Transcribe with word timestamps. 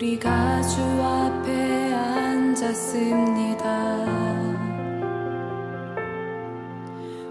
우리 0.00 0.16
가주 0.16 0.80
앞에 1.02 1.92
앉았습니다. 1.92 3.66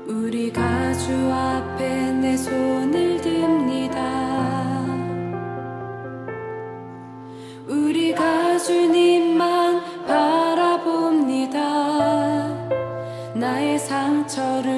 우리 0.06 0.52
가주 0.52 1.32
앞에 1.32 2.12
내 2.12 2.36
손을 2.36 3.22
듭니다. 3.22 4.02
우리 7.70 8.14
가주님만 8.14 10.06
바라봅니다. 10.06 11.60
나의 13.34 13.80
상처를 13.80 14.77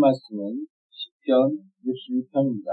말씀은 0.00 0.66
10편 0.88 1.60
62편입니다. 1.84 2.72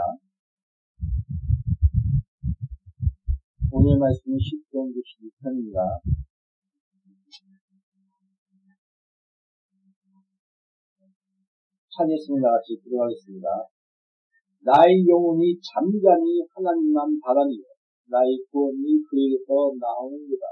오늘의 3.72 4.00
말씀은 4.00 4.38
10편 4.40 4.96
62편입니다. 4.96 6.00
찬했습니다. 11.98 12.48
같이 12.48 12.80
들어가겠습니다. 12.84 13.48
나의 14.64 15.08
영혼이 15.08 15.60
잠잠히 15.60 16.42
하나님만 16.56 17.20
바라며 17.20 17.52
나의 18.08 18.40
구원이 18.52 19.04
그에게서 19.04 19.76
나오는도다. 19.76 20.46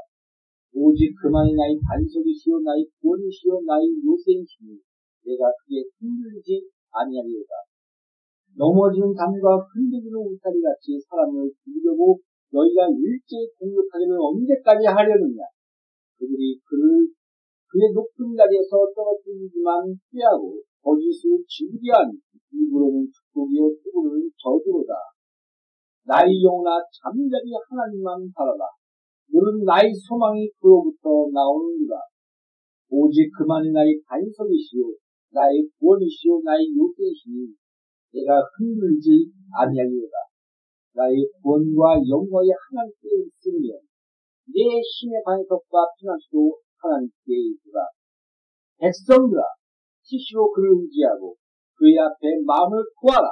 오직 0.74 1.16
그만이 1.22 1.56
나의 1.56 1.80
반석이시오 1.88 2.60
나의 2.60 2.86
구원이시오 3.00 3.62
나의 3.64 3.86
요새이시니 4.04 4.82
내가 5.26 5.52
그게 5.60 5.84
흔들리지 5.98 6.70
아니하리로다. 6.94 7.54
넘어지는 8.56 9.14
담과 9.14 9.68
흔들리는 9.68 10.16
울타리 10.16 10.62
같이 10.62 10.96
사람을 11.10 11.52
죽이려고 11.60 12.20
너희가 12.54 12.88
일제히 12.88 13.52
공격하기를 13.60 14.16
언제까지 14.16 14.88
하려느냐? 14.88 15.44
그들이 16.16 16.56
그를 16.64 17.12
그의 17.68 17.92
높은 17.92 18.32
자리에서 18.38 18.88
떨어뜨리지만 18.96 20.00
피하고 20.08 20.64
거짓을 20.80 21.44
지으리하니 21.44 22.16
입으로는 22.54 23.12
축복이요 23.12 23.76
뜨으로는 23.84 24.32
저주로다. 24.40 24.94
나의 26.08 26.40
영혼아 26.40 26.80
잠자리 26.94 27.52
하나님만 27.68 28.32
바라라. 28.32 28.64
너는 29.28 29.66
나의 29.66 29.92
소망이 29.92 30.48
그로부터 30.62 31.28
나오는구나. 31.34 32.00
오직 32.92 33.28
그만이 33.36 33.72
나의 33.72 34.00
반석이시요 34.08 34.94
나의 35.36 35.68
구원이시요 35.78 36.40
나의 36.48 36.72
요새이시니 36.72 37.52
내가 38.16 38.40
흔들지 38.56 39.28
아니하리로다. 39.52 40.16
나의 40.96 41.28
구원과 41.44 42.00
영광이 42.08 42.48
하나님께 42.56 43.04
있으며 43.28 43.76
내 44.48 44.64
힘의 44.80 45.20
반석과 45.28 45.92
피난수도 46.00 46.56
하나님께 46.80 47.52
있으라. 47.52 47.84
백성들아 48.80 49.44
스스로 50.08 50.52
그를 50.56 50.80
의지하고 50.80 51.36
그의 51.76 52.00
앞에 52.00 52.40
마음을 52.48 52.80
구하라. 52.96 53.28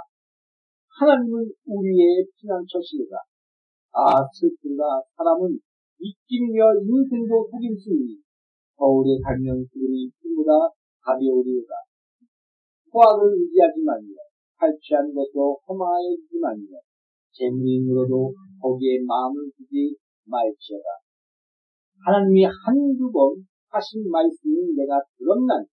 하나님은 1.00 1.48
우리의 1.64 2.28
피난처시로다. 2.36 3.16
아 3.96 4.28
슬프다 4.28 4.84
사람은 5.16 5.56
입김이며 6.00 6.84
인생도 6.84 7.48
속임수니 7.48 8.20
거울에 8.76 9.16
달면 9.24 9.64
그들이 9.72 10.12
힘보다 10.20 10.68
가벼우리로다. 11.06 11.93
포악을 12.94 13.34
의지하지 13.42 13.82
말며 13.82 14.14
탈취한 14.62 15.14
것으로 15.14 15.58
허망하여지지 15.68 16.38
말며 16.38 16.78
재물인으로도 17.34 18.34
거기에 18.62 19.02
마음을 19.02 19.50
두지 19.58 19.98
말지어다. 20.30 20.86
하나님이 22.06 22.46
한두 22.46 23.12
번 23.12 23.42
하신 23.70 24.10
말씀이 24.10 24.78
내가 24.78 25.02
들었나니 25.18 25.66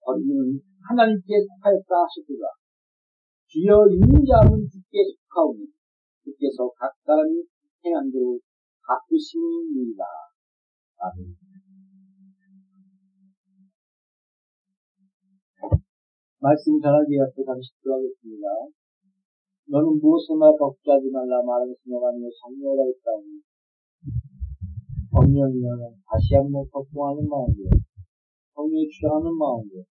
거기는 0.00 0.58
하나님께 0.88 1.44
속하였다 1.44 1.92
하시더라. 1.92 2.48
주여 3.46 3.86
인자함은 3.92 4.66
주께 4.72 5.04
속하오니 5.04 5.68
주께서 6.24 6.70
각 6.80 6.90
사람이 7.04 7.44
행한 7.84 8.10
대로 8.10 8.40
갚으시니이다. 8.80 10.02
아멘. 10.98 11.53
말씀 16.44 16.76
전하기에 16.76 17.24
앞서 17.24 17.40
다시 17.40 17.72
들어가겠습니다. 17.80 18.44
너는 19.72 19.96
무엇으나 19.96 20.52
덕자지 20.60 21.08
말라 21.08 21.40
너가 21.40 22.12
네 22.20 22.28
성녀라 22.28 22.84
했다니. 22.84 23.40
성령이면 25.08 26.04
다시 26.04 26.36
한번 26.36 26.68
덕봉하는 26.68 27.24
마음이요. 27.24 27.64
성령이 28.60 28.92
주장하는 28.92 29.32
마음이요. 29.32 29.88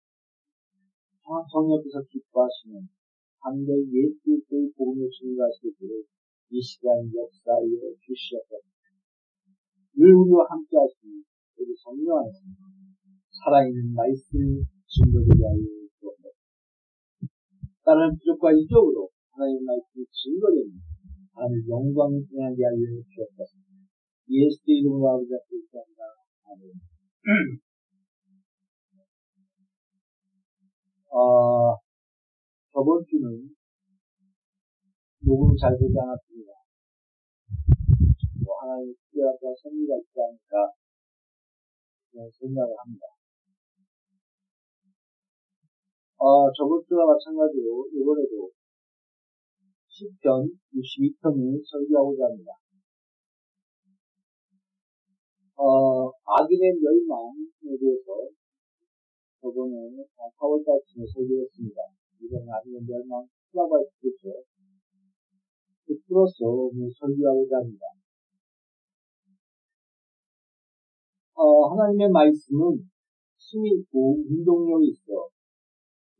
성령께서 1.25 2.05
기뻐하시는 2.05 2.85
한대 3.41 3.73
예수 3.73 4.21
그리스도의 4.21 4.77
복음을 4.77 5.09
증거하시기를 5.09 6.05
이 6.53 6.61
시간 6.61 7.09
역사에 7.09 7.65
주시옵소서. 7.97 8.61
늘 9.97 10.13
우리와 10.13 10.45
함께 10.53 10.77
하시니 10.77 11.17
우리 11.65 11.73
성령 11.81 12.21
안에서 12.21 12.45
살아있는 13.41 13.97
말씀이 13.97 14.61
증거되게 14.93 15.41
하여 15.49 15.82
다른 17.85 18.15
부족과 18.17 18.53
이적으로 18.53 19.11
하나님의 19.33 19.63
말씀이 19.67 20.07
증거되는 20.07 20.71
하나님의 21.35 21.69
영광을 21.69 22.23
드러나게 22.29 22.63
하여 22.63 22.79
주옵소서. 23.11 23.59
예수 24.31 24.63
이름으로 24.67 25.11
아버지 25.11 25.35
앞에 25.35 25.51
있습니다. 25.51 26.01
아멘. 26.47 26.63
어, 31.11 31.77
저번 32.73 33.05
주는 33.05 33.51
녹음이 35.27 35.59
잘 35.59 35.77
되지 35.79 35.95
않았습니다. 35.99 36.53
뭐 38.45 38.59
하나의 38.63 38.95
특별한 38.95 39.37
섭리가 39.39 39.97
있지 39.99 40.15
않을까 40.19 40.73
생각을 42.39 42.75
합니다. 42.79 43.07
어, 46.23 46.47
저번 46.55 46.79
주와 46.87 47.03
마찬가지로 47.05 47.91
이번에도 47.91 48.47
10편 49.91 50.55
62편을 50.71 51.59
설교하고자 51.67 52.23
합니다. 52.31 52.53
어, 55.57 56.07
악인의 56.07 56.79
멸망에 56.79 57.43
대해서 57.59 58.31
저번에 59.41 59.75
4월달쯤에 60.39 61.03
설교했습니다. 61.13 61.81
이번 62.23 62.47
악인의 62.49 62.83
멸망 62.87 63.27
플라바에 63.51 63.83
쓰겠죠. 63.91 64.45
그 65.87 65.99
풀어서 66.07 66.47
오늘 66.47 66.89
설교하고자 67.01 67.57
합니다. 67.57 67.87
어, 71.35 71.67
하나님의 71.75 72.11
말씀은 72.11 72.89
힘이 73.39 73.71
있고 73.81 74.23
운동력이 74.31 74.87
있어 74.87 75.33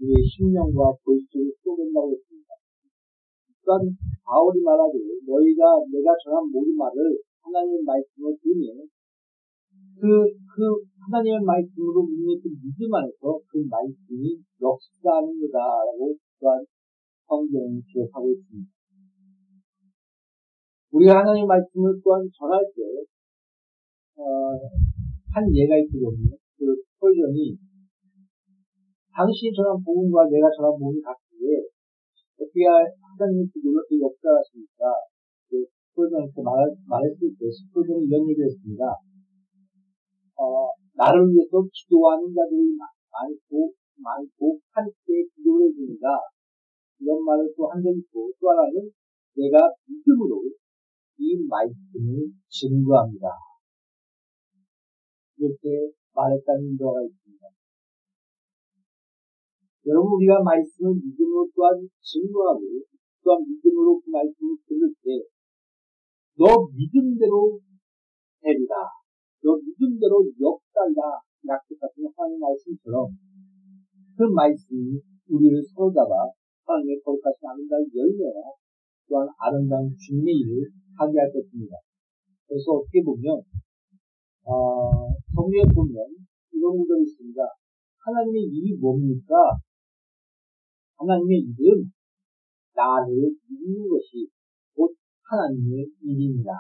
우리의 0.03 0.19
심령과 0.27 0.99
볼수를 1.05 1.55
쏘된다고 1.63 2.11
했습니다. 2.11 2.51
또한 3.65 3.95
바울이 4.27 4.61
말하되 4.61 4.99
너희가 4.99 5.63
내가 5.87 6.11
전한 6.19 6.51
모든 6.51 6.75
말을 6.75 7.23
하나님의 7.43 7.83
말씀을 7.87 8.35
들으면 8.43 8.91
그, 10.03 10.27
그 10.51 10.83
하나님의 11.07 11.47
말씀으로 11.47 12.03
믿는 12.03 12.35
그 12.43 12.51
믿음 12.51 12.93
안에서 12.95 13.39
그 13.47 13.63
말씀이 13.71 14.43
역사하는 14.59 15.39
거다라고 15.39 16.17
또한 16.41 16.67
성경은 17.29 17.83
기억하고 17.87 18.33
있습니다. 18.33 18.71
우리가 20.91 21.21
하나님의 21.21 21.47
말씀을 21.47 22.01
또한 22.03 22.29
전할 22.37 22.61
때, 22.75 22.83
어, 24.19 24.59
한 25.33 25.49
예가 25.55 25.79
있거든요. 25.87 26.37
그 26.59 26.77
스폴전이 26.77 27.57
당신이 29.15 29.53
전한 29.55 29.83
복음과 29.85 30.29
내가 30.29 30.49
전한 30.57 30.73
복음이 30.79 31.01
같은데 31.03 31.69
어떻게 32.41 32.65
하나님이 32.67 33.47
그 33.53 33.61
놀랍게 33.63 34.01
역사하십니까? 34.01 34.83
그 35.49 35.65
스폴전한테 35.93 36.43
말, 36.43 36.73
말했을 36.89 37.21
때 37.39 37.41
스폴전이 37.51 38.09
이런 38.09 38.25
얘기를 38.29 38.49
했습니다. 38.49 38.83
어, 40.37 40.73
나를 40.97 41.29
위해서 41.33 41.63
기도하는 41.73 42.33
자들이 42.35 42.77
많고, 42.77 43.73
많고, 44.01 44.59
함께 44.73 45.29
기도를 45.37 45.69
해줍니다. 45.69 46.09
이런 47.01 47.23
말을 47.25 47.53
또 47.57 47.69
한 47.69 47.83
번 47.85 47.95
있고, 47.99 48.33
또 48.41 48.51
하나는 48.51 48.91
내가 49.37 49.71
믿음으로 49.87 50.43
이 51.19 51.37
말씀을 51.47 52.33
증거합니다. 52.49 53.29
이렇게 55.37 55.93
말했다는 56.15 56.65
인도가 56.73 57.03
있습니다. 57.03 57.47
여러분, 59.87 60.15
우리가 60.15 60.43
말씀을 60.43 60.95
믿음으로 60.95 61.51
또한 61.55 61.83
증거하고, 61.99 62.63
또한 63.25 63.43
믿음으로 63.43 63.99
그 63.99 64.11
말씀을 64.11 64.57
들을 64.69 64.95
때, 65.03 65.27
너 66.39 66.47
믿음대로 66.71 67.59
되리라. 68.41 68.75
너 69.43 69.59
믿음대로 69.59 70.23
역달라. 70.39 71.19
약속 71.49 71.81
같은 71.81 72.07
하나님의 72.15 72.39
말씀처럼, 72.39 73.11
그 74.15 74.23
말씀이 74.31 75.03
우리를 75.27 75.63
서로다가 75.75 76.31
하나님의 76.63 77.03
거룩하신 77.03 77.43
아름다운 77.43 77.83
열매와 77.91 78.55
또한 79.09 79.27
아름다운 79.39 79.91
주님의 79.99 80.31
일을 80.31 80.71
하게 80.97 81.19
할 81.19 81.33
것입니다. 81.33 81.77
그래서 82.47 82.79
어떻게 82.79 83.03
보면, 83.03 83.43
어, 84.47 85.11
성경에 85.35 85.67
보면 85.75 85.95
이런 86.53 86.79
구절이 86.79 87.03
있습니다. 87.03 87.43
하나님의 88.05 88.43
일이 88.43 88.77
뭡니까? 88.79 89.35
하나님의 91.03 91.51
일은 91.59 91.91
나를 92.75 93.35
믿는 93.51 93.89
것이 93.91 94.31
곧 94.75 94.95
하나님의 95.27 95.91
일입니다. 96.03 96.53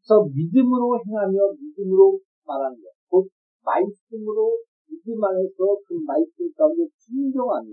그래서 0.00 0.28
믿음으로 0.32 1.00
행하며 1.00 1.36
믿음으로 1.60 2.20
말하는 2.44 2.76
것, 2.80 2.88
곧 3.08 3.28
말씀으로 3.64 4.58
믿음 4.88 5.22
안에서 5.24 5.76
그 5.88 5.94
말씀 6.04 6.52
가운데 6.52 6.84
순종하며 6.96 7.68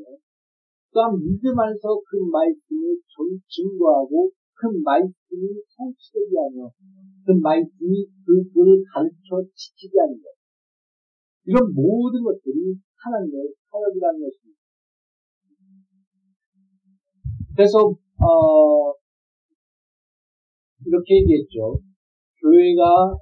또한 0.94 1.20
믿음 1.20 1.60
안에서 1.60 2.00
그 2.04 2.20
말씀을 2.32 3.00
증거하고 3.48 4.32
그 4.56 4.68
말씀이 4.84 5.60
성취되게 5.76 6.36
하며 6.38 6.72
그 7.26 7.32
말씀이 7.32 8.06
그들을 8.26 8.84
가르쳐 8.94 9.44
지키게 9.56 10.00
하는 10.00 10.22
것. 10.22 10.32
이런 11.46 11.74
모든 11.74 12.24
것들이 12.24 12.76
하나님의 12.96 13.54
사역이라는 13.72 14.20
것입니다. 14.22 14.61
그래서 17.56 17.80
어, 17.80 18.94
이렇게 20.86 21.16
얘기했죠. 21.22 21.80
교회가 22.42 23.18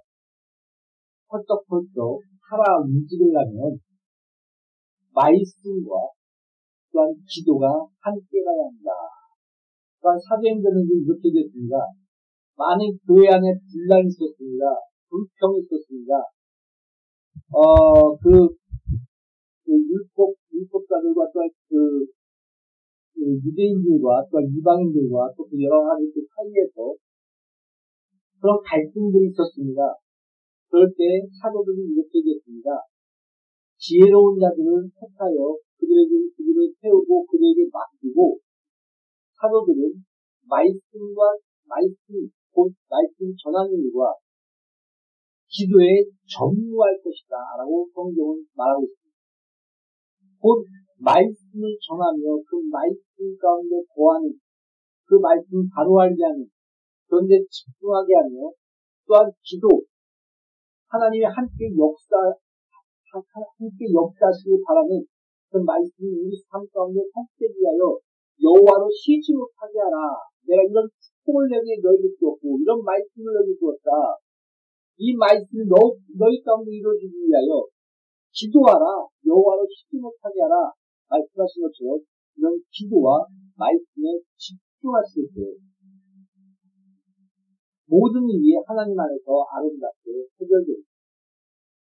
펄떡펄떡 1.29 2.21
살아 2.50 2.81
움직이려면 2.81 3.79
말씀과 5.13 6.09
또한 6.91 7.13
기도가 7.27 7.86
함께 8.00 8.43
가야 8.43 8.65
한다. 8.65 8.89
또한 10.01 10.17
사도행전은 10.17 10.88
이렇게 10.88 11.29
됐습니다. 11.29 11.75
많은 12.55 12.98
교회 13.05 13.29
안에 13.29 13.53
분란이 13.71 14.07
있었습니다. 14.07 14.65
불평이 15.09 15.59
있었습니다. 15.63 16.13
어, 17.51 18.15
그, 18.17 18.50
그 19.63 19.69
율법, 19.71 20.33
율법자들과 20.53 21.29
또한 21.33 21.50
그, 21.67 22.05
그 22.05 22.18
유대인들과 23.19 24.27
또 24.31 24.39
이방인들과 24.39 25.33
또 25.35 25.43
그 25.47 25.59
여러 25.61 25.83
가지 25.83 26.11
그 26.13 26.23
사이에서 26.23 26.95
그런 28.39 28.59
갈등들이 28.63 29.29
있었습니다. 29.31 29.99
그럴 30.69 30.88
때 30.95 31.27
사도들이 31.41 31.91
이렇게 31.91 32.19
얘기했습니다. 32.19 32.69
지혜로운 33.77 34.39
자들은 34.39 34.91
택하여 34.95 35.57
그들에게 35.79 36.11
그들을 36.35 36.73
세우고 36.79 37.25
그들에게 37.25 37.67
맡기고 37.71 38.39
사도들은 39.39 40.03
말씀과 40.47 41.21
말씀 41.65 42.29
곧 42.51 42.73
말씀 42.89 43.33
전하는 43.35 43.79
일과 43.79 44.13
기도에 45.47 46.05
전무할 46.27 47.01
것이다 47.01 47.35
라고 47.57 47.89
성경은 47.93 48.45
말하고 48.53 48.83
있습니다. 48.85 49.17
곧 50.39 50.65
말씀을 51.00 51.77
전하며 51.79 52.22
그 52.46 52.56
말씀 52.70 53.38
가운데 53.39 53.75
거하는 53.96 54.34
그 55.06 55.15
말씀 55.15 55.68
바로 55.74 56.00
알게 56.00 56.22
하는 56.24 56.46
그런데 57.08 57.39
집중하게 57.50 58.13
하며 58.15 58.51
또한 59.08 59.32
기도 59.41 59.68
하나님의 60.89 61.25
함께 61.25 61.72
역사 61.74 62.13
함께 63.10 63.89
역사하시길 63.89 64.62
바라는 64.65 65.06
그 65.50 65.58
말씀이 65.58 66.13
우리 66.13 66.38
삶 66.46 66.62
가운데 66.70 67.01
성취되기 67.01 67.58
위하여 67.58 67.98
여호와로 68.38 68.88
쉬지 68.94 69.34
못하게 69.34 69.82
하라. 69.82 70.13
내가 70.46 70.62
이런 70.63 70.88
축복을 71.01 71.50
내게 71.50 71.82
너희를 71.82 72.13
주었고 72.18 72.62
이런 72.62 72.84
말씀을 72.86 73.34
너희를 73.34 73.58
주었다. 73.58 73.89
이 74.98 75.15
말씀이 75.18 75.65
너, 75.65 75.75
너희 76.18 76.41
가운데 76.44 76.70
이루어지기 76.72 77.10
위하여 77.10 77.65
기도하라. 78.32 78.86
여호와로 79.25 79.65
쉬지 79.68 79.98
못하게 79.98 80.41
하라. 80.46 80.72
말씀하신 81.10 81.63
것처럼 81.63 82.00
이런 82.38 82.62
기도와 82.72 83.25
말씀에 83.58 84.22
집중하실 84.38 85.28
때 85.36 85.60
모든 87.89 88.30
일이 88.30 88.54
하나님 88.66 88.94
안에서 89.00 89.44
아름답게 89.50 90.30
해결됩니다. 90.39 90.88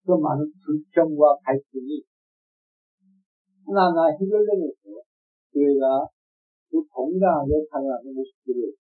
그 0.04 0.18
많은 0.18 0.50
불평과 0.66 1.38
갈등이 1.46 2.02
하나하나 3.64 4.10
해결되면서 4.18 4.82
교회가 5.54 6.08
그 6.70 6.82
건강하게 6.90 7.62
살아가는 7.70 8.12
모습들을 8.12 8.74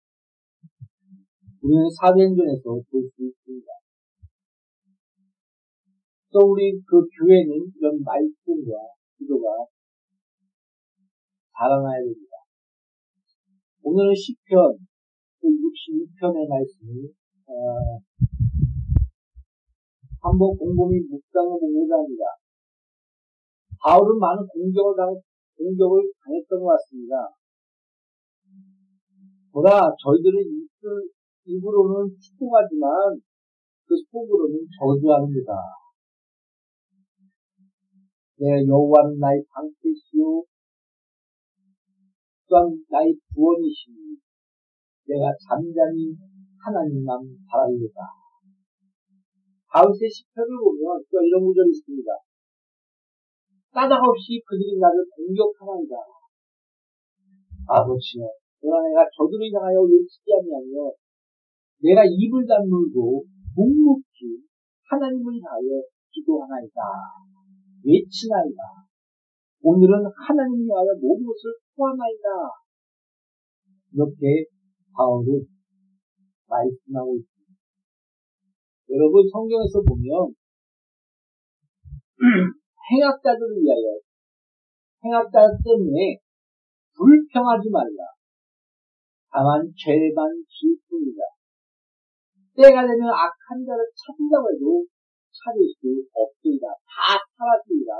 우리는 1.61 1.85
사도행전에서 1.93 2.63
볼 2.89 3.05
수 3.05 3.21
있습니다. 3.21 3.67
또 6.33 6.39
우리 6.49 6.81
그 6.81 7.05
교회는 7.05 7.69
이런 7.77 8.01
말씀과 8.01 8.71
기도가 9.19 9.67
자라나야 11.61 12.01
됩니다. 12.01 12.41
오늘은 13.83 14.15
시편 14.17 14.81
62편의 15.45 16.49
말씀이 16.49 17.05
어, 17.45 18.01
한번 20.25 20.57
곰곰이 20.57 21.05
묵상을 21.05 21.59
보고자 21.61 22.01
합니다. 22.01 22.23
바울은 23.77 24.17
많은 24.17 24.47
공격을 24.49 24.95
당, 24.97 25.13
공격을 25.57 26.09
당했던 26.25 26.61
것 26.61 26.65
같습니다. 26.65 27.29
보라, 29.53 29.93
저희들은 30.01 30.41
입을, 30.41 31.09
입으로는 31.45 32.17
축복하지만 32.17 33.21
그 33.85 33.93
속으로는 34.09 34.65
저주하는데다. 34.79 35.53
내 38.37 38.65
여호와는 38.65 39.19
나의 39.19 39.43
방패시요 39.53 40.50
또한 42.51 42.67
나의 42.91 43.15
구원이시니 43.31 44.19
내가 45.07 45.31
잠잠히 45.39 46.11
하나님만 46.59 47.07
바라리다. 47.47 47.95
다윗의 49.71 50.03
시편을 50.11 50.51
보면 50.59 50.99
또 51.07 51.23
이런 51.23 51.47
구절이 51.47 51.71
있습니다. 51.71 52.11
까닭없이 53.71 54.43
그들이 54.43 54.75
나를 54.83 55.07
공격하나이다. 55.15 55.95
아버지여, 57.71 58.27
그러나 58.59 58.83
내가 58.83 59.07
저들을 59.15 59.47
향하여 59.47 59.87
외치지 59.87 60.27
아니하며 60.27 60.91
내가 61.87 62.03
입을 62.03 62.43
다물고 62.43 63.23
묵묵히 63.55 64.43
하나님을 64.91 65.39
향하여 65.39 65.87
기도하나이다. 66.11 66.79
외치나이다. 67.87 68.59
오늘은 69.63 70.03
하나님을 70.03 70.65
위하여 70.67 70.91
모든 70.99 71.23
것을 71.23 71.55
포함하이다. 71.81 72.29
이렇게 73.93 74.45
바울은 74.93 75.41
말씀하고 76.45 77.17
있습니다. 77.17 77.49
여러분 78.93 79.25
성경에서 79.25 79.81
보면 79.81 80.35
행악자들을 82.85 83.49
위하여 83.57 83.97
행악자 85.03 85.57
때문에 85.57 86.21
불평하지 86.93 87.71
말라. 87.71 88.13
다만 89.33 89.73
죄만 89.73 90.45
지을 90.45 90.77
뿐이다. 90.85 91.19
때가 92.61 92.85
되면 92.85 93.09
악한 93.09 93.65
자를 93.65 93.89
찾는다고 93.97 94.53
해도 94.53 94.85
찾을 95.33 95.65
수 95.65 96.05
없습니다. 96.13 96.67
다 96.85 97.17
살았습니다. 97.17 97.91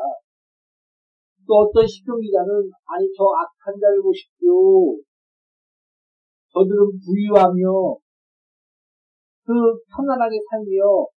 또 1.52 1.68
어떤 1.68 1.86
시경기자는 1.86 2.48
아니 2.88 3.12
저 3.12 3.28
악한 3.28 3.76
자를 3.76 4.02
보십시오. 4.02 4.96
저들은 6.48 6.96
부유하며 7.04 8.00
그 9.44 9.52
편안하게 9.92 10.40
살며 10.48 11.12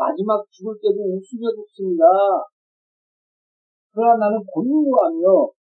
마지막 0.00 0.40
죽을 0.48 0.80
때도 0.80 0.96
웃으며 0.96 1.52
죽습니다. 1.52 2.02
그러나 3.92 4.24
나는 4.24 4.40
곤고하며 4.48 5.52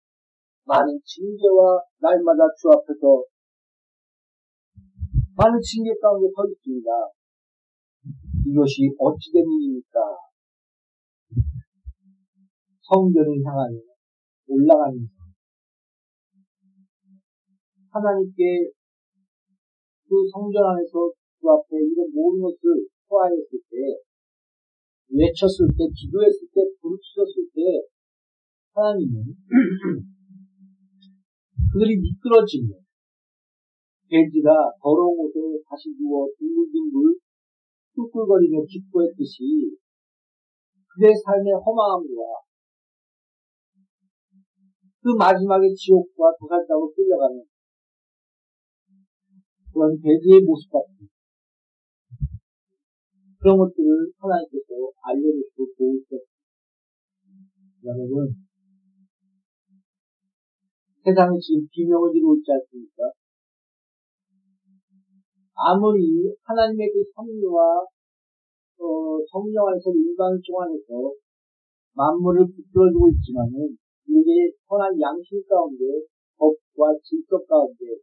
많은 0.72 1.02
징계와 1.04 1.84
날마다 2.00 2.48
주 2.56 2.72
앞에서 2.72 3.28
많은 5.36 5.60
징계 5.60 5.92
가운데 6.00 6.32
서 6.32 6.48
있습니다. 6.48 6.90
이것이 8.48 8.88
어찌된 8.98 9.44
일입니까? 9.44 10.00
성전을 12.88 13.44
향하여 13.44 13.93
올라가는 14.48 15.00
것. 15.00 15.24
하나님께 17.92 18.72
그 20.08 20.28
성전 20.32 20.64
안에서 20.64 21.12
그 21.40 21.50
앞에 21.50 21.78
이런 21.78 22.10
모든 22.14 22.42
것을 22.42 22.88
소화했을 23.08 23.60
때, 23.70 24.02
외쳤을 25.10 25.68
때, 25.78 25.86
기도했을 25.94 26.48
때, 26.54 26.62
부르짖었을 26.82 27.50
때, 27.54 27.86
하나님은 28.74 29.22
그들이 31.74 31.98
미끄러지며 32.02 32.84
돼지가 34.10 34.50
더러운 34.82 35.18
곳에 35.18 35.62
다시 35.70 35.90
누워 35.98 36.28
둥글둥글 36.38 37.18
꿀꿀거리며 37.96 38.66
기뻐했듯이 38.70 39.78
그의 40.94 41.14
삶의 41.14 41.54
허망함과 41.54 42.43
그 45.04 45.10
마지막에 45.20 45.68
지옥과 45.76 46.32
도살장으로 46.40 46.94
끌려가는 46.96 47.44
그런 49.74 50.00
배드의 50.00 50.42
모습 50.48 50.72
같은 50.72 51.10
그런 53.40 53.58
것들을 53.58 54.14
하나님께서 54.16 54.72
알려주시고 55.04 55.68
보여주셨습니다. 55.76 56.32
여러분, 57.84 58.32
세상에 61.04 61.36
지금 61.38 61.68
비명을 61.68 62.14
지르고 62.14 62.38
있지 62.38 62.48
않습니까? 62.56 63.12
아무리 65.52 66.32
하나님의 66.44 66.88
그 66.94 67.04
섭리와 67.14 67.84
어, 68.80 69.20
성령 69.28 69.68
안에서 69.68 69.92
일반종 69.92 70.62
안에서 70.64 71.12
만물을 71.92 72.48
붙들어주고 72.56 73.10
있지만은 73.12 73.78
이게 74.08 74.52
선한 74.68 75.00
양심 75.00 75.44
가운데 75.48 75.84
법과 76.38 76.98
질서 77.04 77.38
가운데 77.44 78.00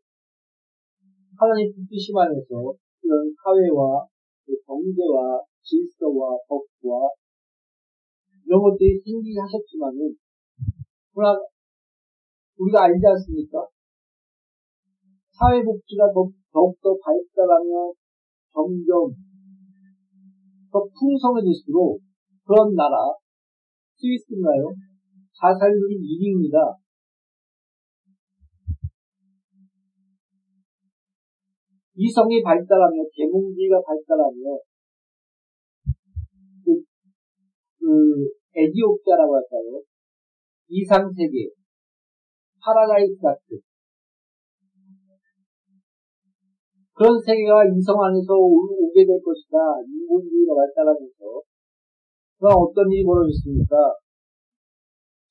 하나님 1.39 1.73
뜻심 1.89 2.17
안에서 2.17 2.75
이런 3.03 3.33
사회와 3.33 4.07
그 4.45 4.53
경제와 4.67 5.41
질서와 5.63 6.37
법과 6.49 7.13
이런 8.47 8.61
것들이 8.61 9.01
생기게 9.01 9.39
하셨지만은 9.41 10.17
그러나 11.15 11.39
우리가 12.59 12.85
알지 12.85 13.07
않습니까? 13.07 13.67
사회복지가 15.33 16.13
더, 16.13 16.29
더욱더 16.53 16.97
발달하며 17.01 17.93
점점 18.53 19.15
더 20.71 20.85
풍성해질수록 20.99 22.01
그런 22.45 22.75
나라, 22.75 22.97
스위스인가요? 23.97 24.75
자살률이 25.41 25.97
1위입니다. 25.97 26.77
이성이 31.95 32.43
발달하며 32.43 32.97
계몽주의가 33.13 33.81
발달하며 33.81 34.37
그, 36.65 36.83
그 37.79 38.29
유토피아라고 38.55 39.35
할까요? 39.37 39.83
이상세계, 40.69 41.51
파라다이스 42.63 43.21
같은 43.21 43.61
그런 46.93 47.19
세계가 47.19 47.65
이성 47.65 47.97
안에서 47.97 48.37
오게 48.37 49.07
될 49.07 49.21
것이다. 49.25 49.57
인본주의가 49.89 50.53
발달하면서 50.55 51.43
그럼 52.39 52.53
어떤 52.61 52.93
일이 52.93 53.05
벌어졌습니까? 53.05 53.97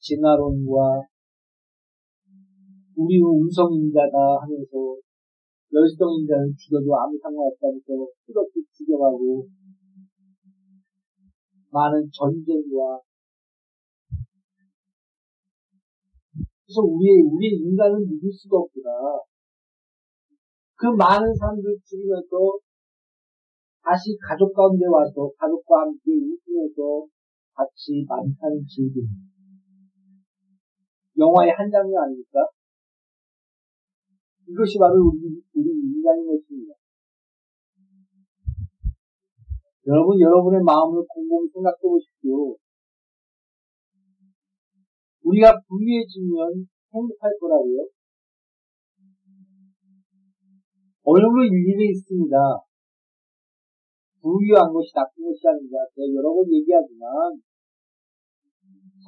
진화론과 0.09 1.05
우리는 2.97 3.23
우성인자다 3.29 4.17
하면서 4.41 4.97
열성인자는 5.69 6.55
죽여도 6.57 6.89
아무 6.97 7.13
상관없다면서 7.21 8.09
끝없이 8.25 8.65
죽여가고 8.73 9.45
많은 11.69 12.09
전쟁과 12.09 13.05
그래서 16.65 16.81
우리 16.81 17.21
우리 17.21 17.49
인간은 17.65 18.09
믿을 18.09 18.31
수가 18.31 18.57
없구나. 18.57 18.89
그 20.75 20.85
많은 20.85 21.33
사람들 21.33 21.77
죽이면서 21.85 22.57
다시 23.81 24.17
가족 24.21 24.53
가운데 24.53 24.85
와서 24.85 25.29
가족과 25.37 25.81
함께 25.81 26.13
웃으면서 26.13 27.07
같이 27.53 28.05
만찬을 28.07 28.61
즐기는 28.65 29.38
영화의 31.19 31.51
한 31.51 31.69
장면 31.69 32.03
아닙니까? 32.03 32.47
이것이 34.47 34.79
바로 34.79 35.11
우리, 35.11 35.43
우리 35.53 35.67
인간인 35.69 36.25
것입니다. 36.25 36.73
여러분, 39.87 40.19
여러분의 40.19 40.61
마음을 40.63 41.03
곰곰이 41.07 41.49
생각해 41.53 41.77
보십시오. 41.81 42.55
우리가 45.23 45.59
부유해지면 45.67 46.67
행복할 46.93 47.37
거라고요? 47.39 47.89
정도 51.29 51.43
일리는 51.43 51.93
있습니다. 51.93 52.35
부유한 54.21 54.73
것이 54.73 54.91
나쁜 54.93 55.23
것이 55.23 55.47
아닙니다. 55.47 55.77
제가 55.95 56.09
여러 56.15 56.33
번 56.33 56.51
얘기하지만 56.51 57.39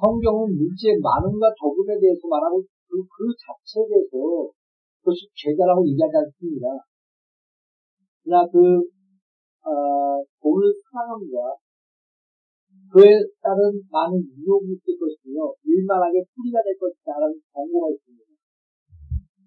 성경은 0.02 0.58
물질의 0.58 0.98
많음과 0.98 1.54
적음에 1.54 1.94
대해서 2.02 2.26
말하고 2.26 2.58
그, 2.90 2.98
그 3.06 3.30
자체에 3.38 3.86
대해서 3.86 4.50
그것이 4.98 5.30
죄다라고 5.30 5.86
얘기하지 5.86 6.26
않습니다. 6.26 6.82
그러나 8.26 8.42
그 8.50 8.82
어, 9.62 10.18
돈을 10.42 10.74
사랑함과 10.90 11.54
그에 12.90 13.14
따른 13.38 13.78
많은 13.94 14.18
유혹이 14.42 14.74
있을 14.74 14.98
것이며 14.98 15.54
일만하게 15.62 16.26
풀이가 16.34 16.58
될 16.66 16.74
것이다라는 16.82 17.38
경고가 17.54 17.94
있습니다. 17.94 18.26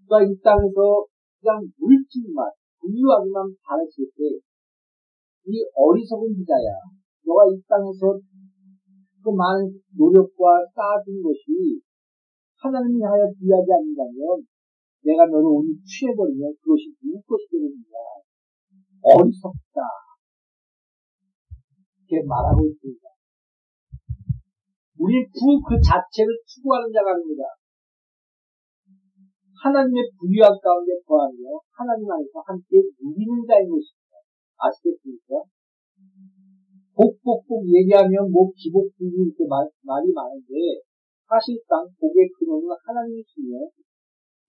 그러니까 0.07 0.15
이 0.23 0.39
땅에서 0.39 1.03
그냥 1.43 1.67
물질만 1.67 2.47
부유하기만 2.79 3.59
바랬을 3.59 4.07
때이 4.15 5.67
어리석은 5.75 6.31
부자야. 6.31 6.79
너가 7.27 7.43
이 7.51 7.59
땅에서 7.67 8.23
그 9.25 9.33
많은 9.33 9.73
노력과 9.97 10.69
쌓아둔 10.69 11.17
것이 11.25 11.81
하나님이 12.61 13.01
하여 13.01 13.25
부유하지 13.33 13.65
않는다면 13.73 14.45
내가 15.01 15.25
너를 15.25 15.49
오늘 15.49 15.73
취해버리면 15.81 16.53
그것이 16.61 16.93
누구 17.01 17.17
것이 17.25 17.49
되느냐. 17.49 18.21
어리석다. 19.01 19.81
이렇게 22.05 22.21
말하고 22.21 22.69
있습니다. 22.69 23.01
우리 25.01 25.25
부그 25.33 25.81
자체를 25.81 26.29
추구하는 26.45 26.93
자가 26.93 27.17
아닙니다. 27.17 27.49
하나님의 29.65 30.05
부유한 30.21 30.53
가운데 30.61 30.93
거하며 31.01 31.41
하나님 31.73 32.05
안에서 32.05 32.45
함께 32.45 32.77
누리는 33.01 33.41
자인 33.49 33.69
것입니다. 33.73 34.21
아시겠습니까? 34.57 35.49
복복복 36.95 37.67
얘기하면 37.67 38.31
뭐 38.31 38.51
기복부유 38.55 39.27
이렇게 39.27 39.43
말, 39.47 39.67
말이 39.83 40.11
많은데 40.15 40.79
사실상 41.27 41.83
복의 41.99 42.31
근원은 42.39 42.71
하나님이시며 42.71 43.67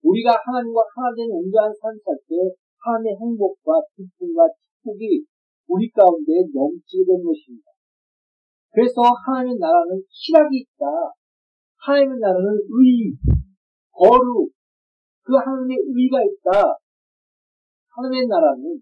우리가 0.07 0.39
하나님과 0.39 0.79
하나 0.95 1.11
된 1.17 1.27
온전한 1.27 1.75
삶을 1.75 1.99
살때 1.99 2.55
하나님의 2.79 3.19
행복과 3.19 3.83
기쁨과 3.97 4.47
축복이 4.55 5.27
우리 5.67 5.91
가운데 5.91 6.47
넘치게 6.55 7.03
된 7.03 7.19
것입니다. 7.19 7.75
그래서 8.71 9.03
하나님의 9.03 9.59
나라는 9.59 9.99
희락이 10.07 10.63
있다. 10.63 10.87
하나님의 11.83 12.19
나라는 12.21 12.47
의, 12.55 13.19
거룩, 13.91 14.53
그 15.23 15.35
하나님의 15.35 15.77
의가 15.83 16.23
있다. 16.23 16.79
하나님의 17.91 18.29
나라는 18.29 18.79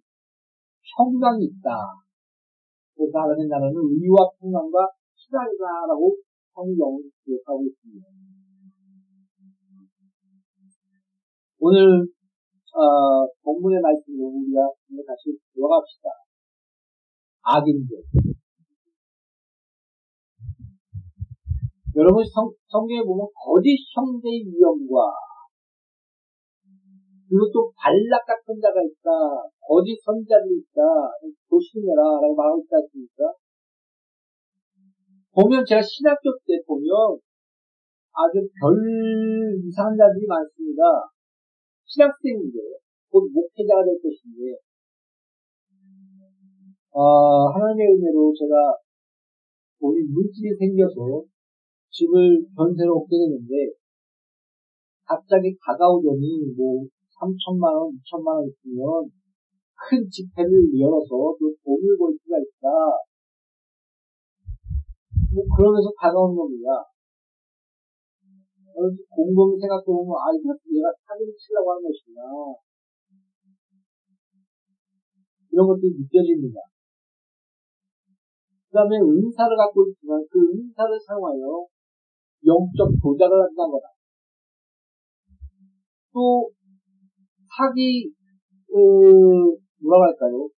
평강이 0.84 1.44
있다. 1.44 2.03
하나님의 2.98 3.48
나라는 3.48 3.74
의와 3.74 4.30
평강과 4.38 4.88
희락이다라고 5.16 6.16
성경을 6.54 7.10
기록하고 7.24 7.64
있습니다. 7.66 8.06
오늘 11.60 12.06
어, 12.74 13.26
본문의 13.42 13.80
말씀으로 13.80 14.26
우리가 14.26 14.68
다시 15.06 15.38
들어갑시다. 15.54 16.08
악인들. 17.42 18.02
여러분 21.96 22.24
성, 22.26 22.50
성경에 22.66 23.02
보면 23.02 23.28
거짓 23.34 23.78
형제의 23.94 24.50
위험과 24.50 25.14
그리고 27.28 27.50
또 27.52 27.72
발락 27.76 28.26
같은 28.26 28.60
자가 28.60 28.82
있다, 28.82 29.08
거짓 29.64 29.96
선자들이 30.04 30.60
있다, 30.60 30.80
조심해라 31.48 32.20
라고 32.20 32.34
말하고 32.34 32.60
있지 32.60 32.72
않습니까? 32.74 33.32
보면 35.32 35.64
제가 35.64 35.80
신학교 35.82 36.36
때 36.46 36.60
보면 36.66 37.18
아주 38.14 38.44
별 38.54 38.76
이상한 39.66 39.96
자들이 39.96 40.26
많습니다. 40.26 41.10
신학생인데, 41.86 42.58
곧 43.10 43.26
목회자가 43.32 43.82
될 43.82 43.98
것인데, 43.98 44.60
어, 46.94 47.50
하나님의 47.50 47.86
은혜로 47.98 48.32
제가 48.38 48.78
우리 49.80 50.06
물질이 50.06 50.54
생겨서 50.54 51.24
집을 51.90 52.46
전세로 52.54 52.98
얻게 52.98 53.18
되는데 53.18 53.74
갑자기 55.04 55.54
다가오더니 55.58 56.54
뭐 56.56 56.86
3천만 57.24 57.72
원, 57.72 57.96
2천만 57.96 58.36
원 58.36 58.44
있으면 58.44 59.08
큰 59.72 60.08
집회를 60.10 60.68
열어서 60.78 61.08
또 61.08 61.40
돈을 61.64 61.96
벌 61.96 62.12
수가 62.12 62.36
있다. 62.36 62.68
뭐 65.32 65.44
그러면서 65.56 65.90
다가오는 65.98 66.36
겁니다. 66.36 66.84
곰곰이 68.74 69.58
생각해보면, 69.60 70.14
아, 70.18 70.34
이거 70.34 70.52
내가 70.52 70.90
사기를 71.06 71.32
치려고 71.38 71.72
하는 71.72 71.82
것이구나. 71.86 72.22
이런 75.50 75.66
것들이 75.68 75.94
느껴집니다. 75.94 76.60
그 78.68 78.70
다음에 78.74 78.98
은사를 78.98 79.56
갖고 79.56 79.86
있지만 79.86 80.26
그 80.28 80.38
은사를 80.50 80.90
사용하여 80.98 81.66
영적 82.44 82.90
도자를 83.00 83.32
한다거나 83.46 83.94
또 86.12 86.50
사기 87.54 88.10
그 88.66 89.54
뭐라고 89.78 90.02
할까요? 90.10 90.48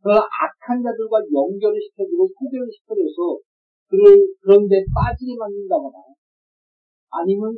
그 0.00 0.10
악한 0.12 0.82
자들과 0.84 1.20
연결을 1.32 1.80
시켜주고 1.80 2.28
소개를 2.28 2.68
시켜줘서 2.72 3.40
그를 3.88 4.26
그런데 4.40 4.84
빠지게 4.92 5.36
만든다거나 5.36 5.96
아니면 7.10 7.56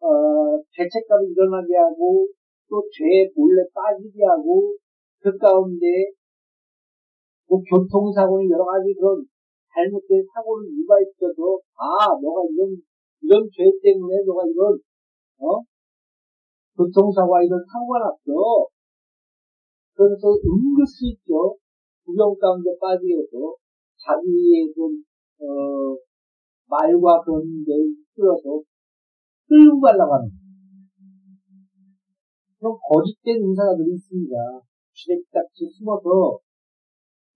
어, 0.00 0.58
죄책감이 0.70 1.30
일어나게 1.30 1.74
하고 1.76 2.26
또 2.68 2.82
죄에 2.90 3.30
몰래 3.34 3.62
빠지게 3.72 4.24
하고 4.24 4.74
그 5.22 5.36
가운데 5.38 5.86
뭐 7.48 7.62
교통사고는 7.62 8.50
여러 8.50 8.64
가지 8.64 8.94
그런 8.94 9.22
잘못된 9.74 10.26
사고를 10.34 10.66
유발시켜서 10.66 11.58
아 11.78 12.10
너가 12.18 12.42
이런 12.50 12.74
이런 13.22 13.48
죄 13.52 13.70
때문에 13.82 14.24
너가 14.26 14.42
이런 14.46 14.78
어 15.38 15.62
교통사고와 16.76 17.42
이런 17.42 17.64
사고가 17.64 17.98
났어 18.00 18.68
그래서 19.96 20.28
은근슬쩍 20.28 21.56
구경 22.04 22.36
가운데 22.38 22.70
빠지게 22.80 23.16
해서 23.16 23.56
자기의 23.96 24.72
좀 24.76 25.02
어, 25.40 25.96
말과 26.68 27.22
그런 27.24 27.42
데를 27.64 27.96
끌어서 28.14 28.60
끌고 29.48 29.80
가려고 29.80 30.14
하는 30.14 30.28
거예요. 30.28 30.46
그런 32.58 32.76
거짓된 32.76 33.40
인사가들이 33.40 33.94
있습니다. 33.94 34.34
주택같이 34.92 35.68
숨어서 35.76 36.38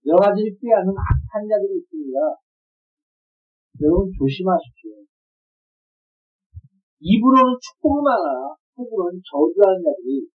여러 0.05 0.17
가지를 0.17 0.57
꾀하는 0.59 0.89
악한 0.91 1.47
자들이 1.47 1.77
있습니다. 1.77 2.17
여러분 3.81 4.11
조심하십시오. 4.17 5.05
입으로는 6.99 7.57
축복을 7.61 8.01
말하나 8.03 8.60
속으로는 8.75 9.21
저주하는 9.23 9.83
자들이 9.83 10.27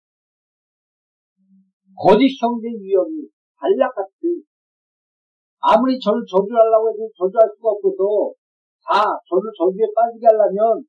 거짓 1.94 2.34
형제 2.40 2.68
위험이 2.68 3.28
발락같이 3.56 4.42
아무리 5.60 5.98
저를 5.98 6.24
저주하려고 6.26 6.90
해도 6.90 7.08
저주할 7.16 7.48
수가 7.54 7.70
없어서 7.70 8.34
자 8.82 9.04
저를 9.28 9.48
저주에 9.56 9.86
빠지게 9.94 10.26
하려면 10.26 10.84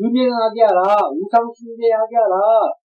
음행하게 0.00 0.62
하라 0.62 1.10
우상 1.12 1.50
숭배하게 1.52 2.16
하라 2.16 2.80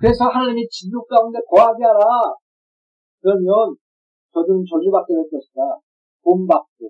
그래서 0.00 0.24
하나님이 0.24 0.66
진노 0.66 1.04
가운데 1.04 1.38
거하게 1.44 1.84
하라. 1.84 2.32
그러면 3.20 3.76
저들은 4.32 4.64
저주받게 4.64 5.12
될 5.12 5.28
것이다. 5.28 5.60
돈 6.24 6.46
받고 6.46 6.88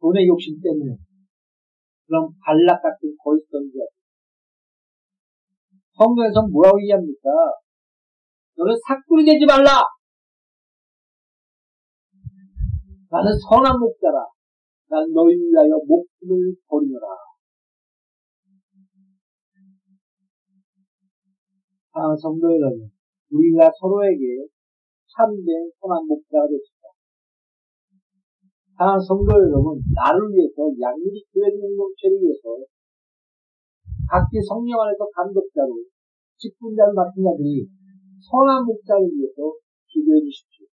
돈의 0.00 0.26
욕심 0.26 0.60
때문에 0.60 0.96
그런 2.08 2.32
발락 2.40 2.82
같은 2.82 3.14
거짓던 3.22 3.68
자. 3.68 3.84
성경에서 5.92 6.48
뭐라고 6.48 6.80
얘기합니까? 6.80 7.28
너는 8.56 8.74
사꾸리 8.86 9.24
되지 9.26 9.44
말라. 9.44 9.84
나는 13.10 13.28
선한 13.38 13.78
목자라. 13.78 14.24
난 14.88 15.12
너희를 15.12 15.52
위하여 15.52 15.76
목숨을 15.84 16.56
버리노라. 16.66 17.06
아, 21.92 22.16
성도 22.16 22.48
여러분, 22.48 22.90
우리가 23.30 23.70
서로에게 23.78 24.48
참된 25.12 25.70
선한 25.80 26.06
목자가 26.06 26.46
됐 26.48 26.56
아, 28.78 28.94
성도 28.94 29.34
여러분, 29.34 29.82
나를 29.90 30.30
위해서, 30.30 30.70
양육이 30.70 31.26
교회 31.34 31.50
공동체를 31.50 32.22
위해서, 32.22 32.62
각기 34.06 34.38
성령 34.38 34.78
안에서 34.78 35.02
감독자로, 35.10 35.82
직분자를 36.38 36.94
맡은 36.94 37.24
자들이 37.26 37.66
선한 38.22 38.62
목자를 38.62 39.10
위해서 39.10 39.58
기도해 39.90 40.22
주십시오. 40.22 40.70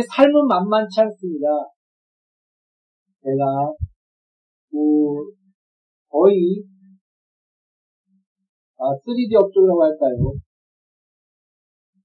삶은 0.00 0.48
만만치 0.48 0.96
않습니다. 0.96 1.44
제가, 3.20 3.76
뭐, 4.72 5.28
거의 6.08 6.64
아, 8.80 8.96
3D 8.96 9.36
업종이라고 9.36 9.82
할까요? 9.84 10.32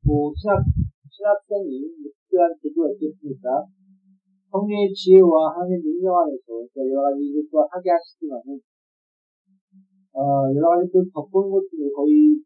뭐, 0.04 0.34
신학, 0.36 0.60
신학생이 1.08 1.88
특별한 2.04 2.52
제도가 2.60 2.92
있겠습니까? 2.92 3.64
성령의 4.54 4.94
지혜와 4.94 5.58
하나님의 5.58 5.82
능력 5.82 6.14
안에서 6.14 6.62
여러 6.78 7.10
가지 7.10 7.26
또 7.50 7.66
하게 7.66 7.90
하시지만은, 7.90 8.62
어, 10.14 10.46
여러 10.54 10.78
가지 10.78 10.94
또 10.94 11.02
덮보는 11.10 11.50
것들이 11.50 11.90
거의 11.90 12.38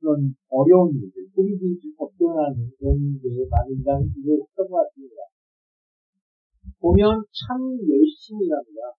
그런 0.00 0.36
어려운 0.52 0.92
일들, 0.92 1.32
3D 1.32 1.80
접근하는 1.96 2.68
그런 2.76 3.00
일들에 3.00 3.48
많은 3.48 3.80
일을 4.20 4.44
했던 4.44 4.68
것 4.68 4.84
같습니다. 4.84 5.16
보면 6.80 7.24
참 7.32 7.56
열심히 7.88 8.44
일합니다. 8.44 8.92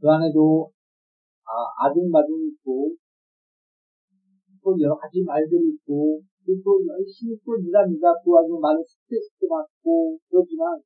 그 0.00 0.08
안에도 0.08 0.72
아, 1.44 1.84
아둥바둥 1.84 2.46
있고, 2.52 2.94
또 4.62 4.76
여러 4.80 4.96
가지 4.96 5.22
말들이 5.24 5.74
있고, 5.74 6.22
또 6.46 6.80
열심히 6.86 7.36
또 7.44 7.56
일합니다. 7.56 8.14
또 8.24 8.38
아주 8.38 8.58
많은 8.60 8.82
스트레스도 8.82 9.48
받고, 9.48 10.18
그러지만, 10.28 10.80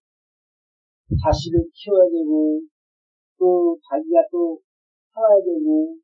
자식을 1.08 1.70
키워야 1.72 2.10
되고, 2.10 2.60
또 3.38 3.78
자기가 3.88 4.26
또 4.30 4.60
살아야 5.14 5.38
되고, 5.40 5.96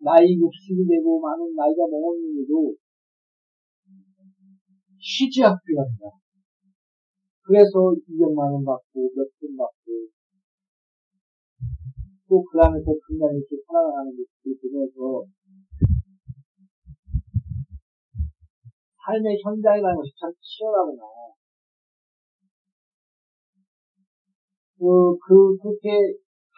나이 0.00 0.38
60이 0.38 0.88
되고, 0.88 1.20
많은 1.20 1.54
나이가 1.54 1.86
먹었는데도, 1.90 2.74
쉬지 5.00 5.42
않고 5.44 5.60
일합니다. 5.68 6.10
그래서 7.42 7.94
200만 8.06 8.52
원 8.52 8.64
받고, 8.64 9.10
몇돈 9.14 9.56
받고, 9.56 10.08
또 12.28 12.44
그 12.44 12.60
안에서 12.60 12.92
분간이 13.06 13.38
이렇게 13.38 13.56
살아가는 13.66 14.12
모습을 14.12 14.52
보면서 14.60 15.24
삶의 19.08 19.40
현장이라는 19.42 19.96
것이 19.96 20.12
참 20.20 20.28
치열하구나. 20.36 21.00
그, 24.76 25.16
그, 25.16 25.56
그렇게 25.56 25.88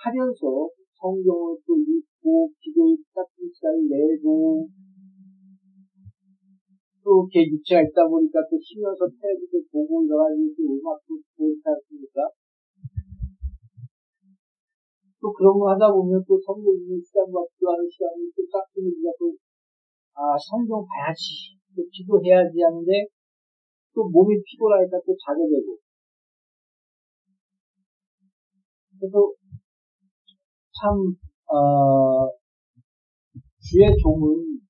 하면서 0.03 0.67
성경을 0.99 1.57
또 1.63 1.79
읽고, 1.79 2.51
기도의 2.59 2.99
같은 3.15 3.47
시간을 3.55 3.87
내고, 3.87 4.67
또 7.05 7.25
이렇게 7.31 7.49
육체가 7.55 7.81
있다 7.87 8.09
보니까 8.11 8.43
또 8.51 8.59
쉬면서 8.59 9.07
텔레비도 9.07 9.71
보고 9.71 10.05
여러 10.11 10.27
가지 10.27 10.43
음악도 10.59 11.23
듣고 11.23 11.55
있지 11.55 11.63
않습니까? 11.65 12.29
또 15.23 15.33
그런 15.33 15.57
거 15.57 15.71
하다 15.71 15.93
보면 15.93 16.25
또 16.27 16.37
성경 16.45 16.75
읽는 16.75 17.01
시간과 17.01 17.47
기도하는 17.55 17.89
시간이 17.89 18.27
또 18.35 18.43
짝꿍이가 18.51 19.13
또, 19.19 19.33
아, 20.19 20.37
성경 20.37 20.85
봐야지. 20.85 21.60
또 21.77 21.83
기도해야지 21.93 22.61
하는데, 22.61 23.07
또 23.95 24.09
몸이 24.09 24.43
피곤하니까 24.45 24.99
또 25.07 25.17
자게 25.17 25.43
되고. 25.49 25.77
그래서, 28.99 29.33
참, 30.81 31.17
어, 31.51 32.29
주의 33.61 33.87
종은 34.03 34.61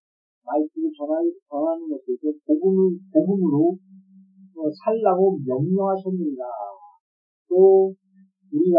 말씀을 0.45 0.91
전하는, 0.97 1.33
전하는 1.49 1.89
것에서 1.89 2.33
복음을, 2.47 2.99
복음으로 3.13 3.79
어, 4.57 4.63
살라고 4.85 5.39
명령하셨느니라. 5.47 6.45
또, 7.49 7.95
우리가 8.53 8.79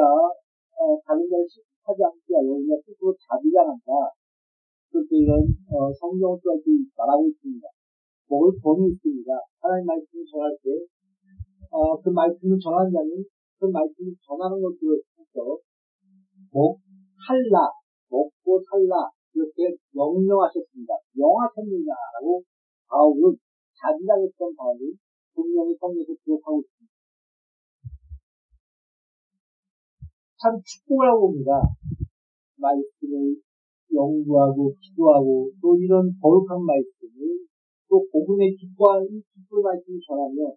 어, 0.77 0.99
다른 1.05 1.29
걸 1.29 1.45
하지 1.83 1.99
않게 2.03 2.35
하여 2.35 2.51
우리가 2.51 2.75
스스로 2.85 3.15
자비가 3.15 3.63
난다. 3.63 4.11
그렇게 4.91 5.23
이런 5.23 5.39
어, 5.71 5.91
성경을 5.93 6.37
또 6.43 6.59
말하고 6.97 7.27
있습니다. 7.27 7.67
먹을 8.31 8.55
돈이 8.63 8.95
있습니다. 8.95 9.27
하나님 9.59 9.85
말씀을 9.85 10.23
전할 10.23 10.55
때, 10.63 10.71
어, 11.67 11.99
그 11.99 12.07
말씀을 12.09 12.55
자는 12.55 13.19
그 13.59 13.65
말씀을 13.67 14.15
전하는 14.23 14.55
것으로서 14.63 15.59
목, 16.51 16.79
살라, 17.27 17.67
먹고 18.07 18.63
살라, 18.63 19.11
이렇게 19.35 19.75
명령하셨습니다. 19.91 20.95
명하셨느냐라고 21.11 22.43
바울은 22.87 23.35
자비가 23.75 24.15
했던 24.15 24.55
바울이 24.55 24.95
분명히 25.35 25.75
성경에서 25.75 26.11
기록하고 26.23 26.63
있습니다. 26.63 26.91
참 30.41 30.59
축복이라고 30.63 31.19
봅니다. 31.19 31.51
말씀을 32.57 33.35
연구하고 33.93 34.73
기도하고 34.79 35.51
또 35.61 35.77
이런 35.77 36.11
거룩한 36.19 36.65
말씀을 36.65 37.47
또 37.91 38.07
복음의 38.07 38.55
기뻐하는 38.55 39.03
이 39.11 39.19
기쁨의 39.19 39.63
말씀을 39.67 39.99
전하며 39.99 40.55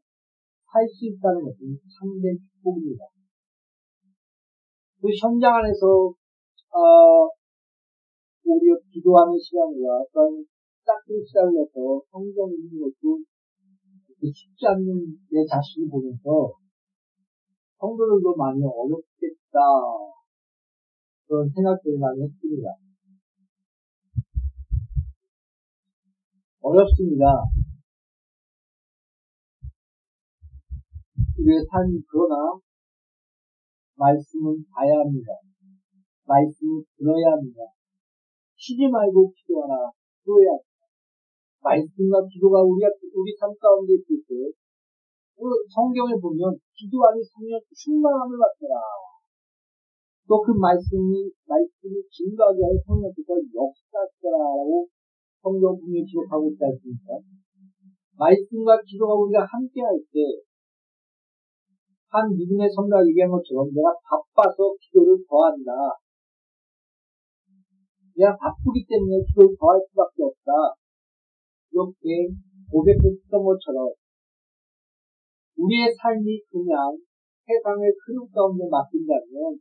살 0.70 0.87
수 0.87 1.07
있다는 1.07 1.42
것은 1.42 1.79
참된 1.90 2.38
축복입니다. 2.38 3.11
그 5.03 5.11
현장 5.18 5.59
안에서 5.59 6.14
어, 6.70 7.27
우리가 8.47 8.79
기도하는 8.90 9.35
시간과 9.35 10.07
어떤 10.07 10.47
짝꿍 10.87 11.27
시간을 11.27 11.59
해서 11.59 12.03
성경 12.11 12.51
읽는 12.55 12.79
것도 12.79 13.18
쉽지 14.23 14.66
않는 14.66 15.18
내 15.31 15.44
자신을 15.44 15.90
보면서 15.90 16.55
성도들도 17.79 18.35
많이 18.37 18.62
어렵겠다 18.62 19.59
그런 21.27 21.51
생각들을 21.51 21.99
많이 21.99 22.23
했습니다. 22.23 22.84
어렵습니다. 26.64 27.44
우리의 31.37 31.61
삶이 31.61 32.00
그러나 32.09 32.57
말씀은 34.00 34.64
봐야 34.72 35.05
합니다. 35.05 35.44
말씀을 36.24 36.81
들어야 36.96 37.37
합니다. 37.37 37.68
쉬지 38.57 38.88
말고 38.88 39.29
기도하라. 39.37 39.92
기도해야 40.24 40.57
합니다. 40.57 40.88
말씀과 41.61 42.24
기도가 42.33 42.64
우리가 42.64 42.88
우리 43.12 43.37
삶 43.37 43.53
가운데 43.61 43.92
있을 44.00 44.24
때 44.24 44.33
성경에 45.68 46.16
보면 46.16 46.57
기도하는 46.72 47.20
성령 47.20 47.61
충만함을 47.77 48.40
받더라. 48.40 48.81
또 50.24 50.40
그 50.40 50.57
말씀이 50.57 51.29
말씀이 51.44 52.00
증거하게 52.09 52.57
하여 52.64 52.72
성령께서 52.88 53.37
역사하더라라고 53.53 54.88
성경 55.44 55.76
분명히 55.76 56.09
기록하고 56.09 56.48
있지 56.48 56.64
않습니까? 56.64 57.20
말씀과 58.16 58.80
기도가 58.80 59.12
우리가 59.12 59.44
함께 59.44 59.85
할 59.85 60.00
때, 60.09 60.40
한 62.09 62.33
믿음의 62.33 62.70
선배가 62.72 63.04
얘기한 63.04 63.28
것처럼 63.28 63.68
내가 63.68 63.92
바빠서 64.09 64.72
기도를 64.80 65.20
더한다. 65.28 66.00
내가 68.16 68.33
바쁘기 68.40 68.87
때문에 68.88 69.20
기도를 69.28 69.52
더할 69.61 69.83
수밖에 69.85 70.22
없다. 70.24 70.80
이렇게 71.74 72.33
고백했던 72.70 73.28
것처럼 73.28 73.92
우리의 75.59 75.92
삶이 75.92 76.40
그냥 76.48 76.96
세상의 77.44 77.92
흐름 78.07 78.30
가운데 78.30 78.64
맡긴다면 78.70 79.59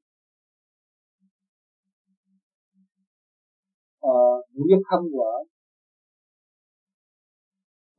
어, 4.02 4.41
무력함과 4.54 5.43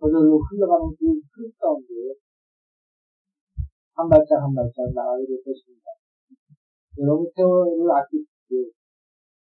저절로 0.04 0.36
흘러가는 0.36 0.92
그 1.00 1.16
흐름 1.32 1.50
가운데 1.56 1.88
한 3.96 4.06
발짝 4.06 4.36
한 4.36 4.52
발짝 4.52 4.84
나가게 4.92 5.24
될 5.24 5.40
것입니다. 5.40 5.96
여러분 7.00 7.24
세월을 7.32 7.88
아끼십시오. 7.88 8.68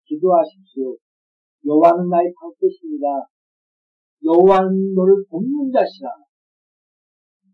기도하십시오. 0.08 0.96
여호와는 1.60 2.08
나의 2.08 2.32
방패십니다. 2.40 3.28
여호와는 4.24 4.94
너를 4.96 5.28
돕는 5.28 5.68
자시라. 5.76 6.08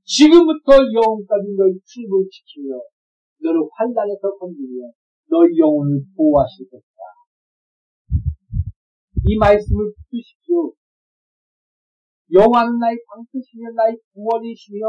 지금부터 0.07 0.79
영혼까지 0.79 1.59
너희 1.59 1.75
출입을 1.83 2.31
지키며 2.31 2.79
너를 3.43 3.67
환란에서 3.67 4.31
건지며 4.39 4.87
너희 5.27 5.59
영혼을 5.59 6.07
보호하실 6.15 6.71
것이다. 6.71 7.03
이 9.27 9.37
말씀을 9.37 9.91
붙드십시오. 9.91 10.71
여호와는 12.33 12.79
나의 12.79 12.97
방패시며 13.07 13.77
나의 13.77 13.99
구원이시며 14.15 14.81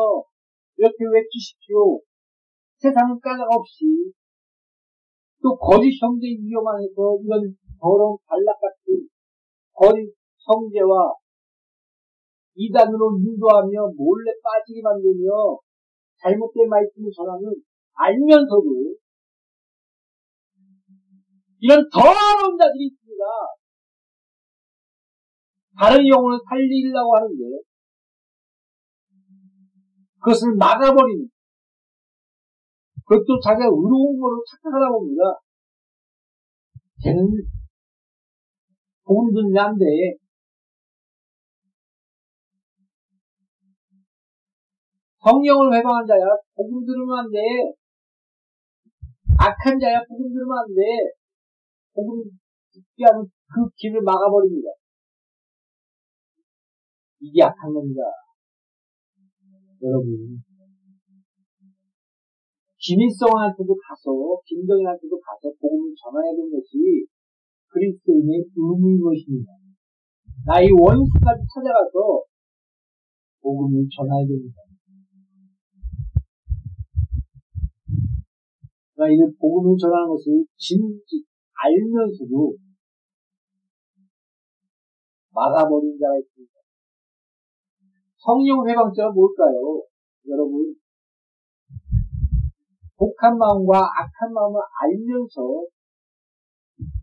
이렇게 0.77 0.97
외치십시오. 1.03 1.99
세상은 2.77 3.19
까닭 3.19 3.47
없이 3.51 4.13
또 5.41 5.57
거짓 5.57 5.91
형제 5.99 6.27
위험 6.39 6.65
안에서 6.67 7.19
이런 7.19 7.55
더러운 7.79 8.17
발락 8.25 8.55
같은 8.63 9.07
거짓 9.75 10.07
형제와 10.47 11.11
이단으로 12.55 13.19
인도하며 13.19 13.91
몰래 13.97 14.31
빠지게 14.41 14.81
만들며 14.81 15.59
잘못된 16.21 16.69
말씀을 16.69 17.11
전하는 17.11 17.51
알면서도 17.95 18.95
이런 21.59 21.89
더러운 21.91 22.57
자들이 22.57 22.87
있습니다. 22.87 23.23
다른 25.77 26.07
영혼을 26.07 26.39
살리려고 26.47 27.15
하는데 27.15 27.63
그것을 30.19 30.55
막아버리는 30.55 31.27
그것도 33.05 33.39
자기가 33.43 33.65
의로운 33.65 34.19
거로 34.19 34.43
착각하다 34.49 34.89
봅니다. 34.89 35.21
쟤는 37.03 37.27
복음 39.03 39.33
듣는 39.33 39.57
안 39.57 39.77
돼. 39.77 39.85
성령을 45.19 45.73
회방한 45.75 46.05
자야 46.05 46.23
복음 46.55 46.85
들으면 46.85 47.19
안 47.19 47.31
돼. 47.31 47.39
악한 49.37 49.79
자야 49.79 50.03
복음 50.07 50.31
들으면 50.31 50.57
안 50.57 50.67
돼. 50.67 50.81
복음 51.93 52.23
듣게 52.71 53.03
하는 53.03 53.25
그 53.47 53.69
길을 53.75 54.01
막아버립니다. 54.01 54.69
이게 57.23 57.41
악한 57.41 57.71
겁니다. 57.71 58.03
여러분. 59.81 60.43
김일성한테도 62.83 63.71
가서, 63.79 64.11
김정일한테도 64.43 65.15
가서 65.15 65.55
복음을 65.55 65.95
전해야 65.95 66.35
되는 66.35 66.51
것이 66.51 67.07
그리스도인의 67.71 68.43
의무인 68.51 68.99
것입니다. 68.99 69.55
나의 70.45 70.67
원수까지 70.75 71.39
찾아가서 71.47 72.27
복음을 73.39 73.87
전해야 73.87 74.27
됩니다. 74.27 74.59
그러니까 78.95 79.15
이 79.15 79.31
복음을 79.39 79.77
전하는 79.79 80.09
것을 80.11 80.43
진지 80.57 81.23
알면서도 81.55 82.55
막아버린 85.31 85.97
자가 85.97 86.19
있습니다. 86.19 86.52
성령 88.23 88.63
회방자가 88.63 89.11
뭘까요? 89.11 89.83
여러분, 90.31 90.73
독한 92.97 93.37
마음과 93.37 93.83
악한 93.83 94.31
마음을 94.31 94.61
알면서 94.63 95.67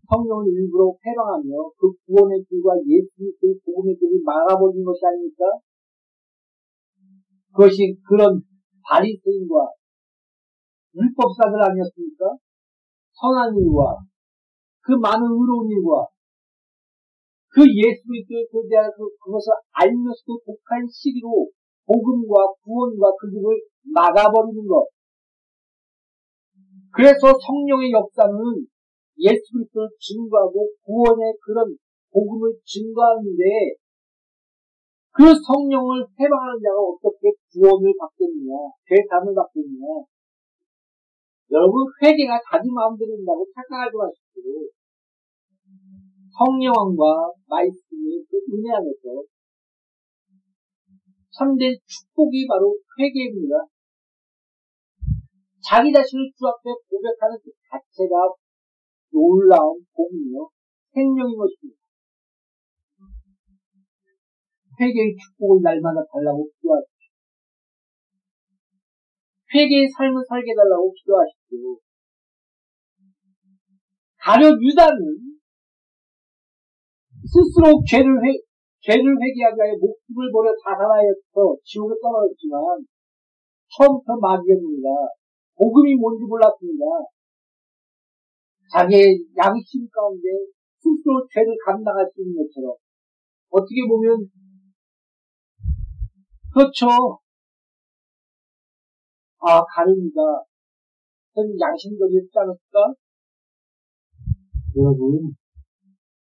성령을 0.08 0.48
일부러 0.48 0.96
회방하며 0.96 1.44
그 1.76 1.92
구원의 2.06 2.42
길과 2.48 2.72
예수 2.88 3.12
그리스도의 3.20 3.60
복음의 3.60 3.96
길을 4.00 4.24
막아버린 4.24 4.82
것이 4.82 5.04
아닙니까? 5.04 5.44
그것이 7.52 8.00
그런 8.08 8.40
바리새인과 8.88 9.54
율법사들 10.96 11.52
아니었습니까? 11.52 12.32
선한 13.12 13.54
일과 13.60 14.00
그 14.80 14.92
많은 14.96 15.20
의로운 15.20 15.68
일과 15.68 16.08
그 17.50 17.66
예수 17.66 18.06
그리스도에 18.06 18.62
대한 18.70 18.90
그, 18.94 19.10
그것을 19.18 19.50
알면서도 19.74 20.38
독한 20.46 20.86
시기로 20.86 21.50
복음과 21.86 22.54
구원과 22.62 23.10
그 23.18 23.26
길을 23.26 23.58
막아버리는 23.90 24.66
것. 24.66 24.86
그래서 26.94 27.26
성령의 27.34 27.90
역사는 27.90 28.38
예수 29.18 29.42
그리스도를 29.52 29.90
증거하고 29.98 30.70
구원의 30.86 31.34
그런 31.42 31.76
복음을 32.12 32.54
증거하는데 32.64 33.42
그 35.10 35.34
성령을 35.34 36.06
해방하는 36.06 36.62
자가 36.62 36.78
어떻게 36.78 37.34
구원을 37.50 37.92
받겠느냐, 37.98 38.54
대담을 38.86 39.34
받겠느냐. 39.34 40.06
여러분 41.50 41.82
회개가 41.98 42.38
자기 42.46 42.70
마음대로 42.70 43.16
된다고 43.18 43.44
착각하지 43.50 43.90
마십시오. 43.98 44.70
성령과 46.36 47.32
말씀의 47.46 48.24
그 48.28 48.36
은혜 48.54 48.70
안에서 48.72 49.24
참된 51.30 51.74
축복이 51.86 52.46
바로 52.46 52.76
회개입니다. 52.98 53.66
자기 55.62 55.92
자신을 55.92 56.30
주 56.36 56.46
앞에 56.46 56.70
고백하는 56.88 57.38
그 57.42 57.50
자체가 57.70 58.34
놀라운 59.12 59.84
복이며 59.94 60.48
생명인 60.92 61.36
것입니다. 61.36 61.78
회개의 64.80 65.14
축복을 65.14 65.62
날마다 65.62 66.00
달라고 66.10 66.48
기도하십시오. 66.56 67.10
회개의 69.54 69.88
삶을 69.88 70.24
살게 70.26 70.52
해달라고 70.52 70.92
기도하십시오. 70.92 71.78
가령 74.18 74.62
유다는 74.62 75.29
스스로 77.30 77.78
죄를 77.86 78.10
회, 78.26 78.34
죄를 78.82 79.06
회개하기 79.06 79.54
위하여 79.54 79.78
목숨을 79.78 80.32
버려 80.34 80.50
다살하여서 80.50 81.62
지옥에 81.62 81.94
떨어졌지만 82.02 82.82
처음부터 83.70 84.18
마귀였습니다. 84.18 84.88
복음이 85.54 85.94
뭔지 85.94 86.24
몰랐습니다. 86.26 86.84
자기의 88.72 89.30
양심 89.36 89.86
가운데 89.94 90.26
스스로 90.82 91.22
죄를 91.30 91.54
감당할 91.64 92.10
수 92.10 92.22
있는 92.22 92.34
것처럼 92.42 92.74
어떻게 93.50 93.86
보면 93.86 94.26
그렇죠. 96.52 96.88
아 99.38 99.62
가릅니다. 99.62 100.18
저는 101.34 101.54
양심적이었지 101.60 102.30
않았을까? 102.34 102.94
여러분 104.76 105.34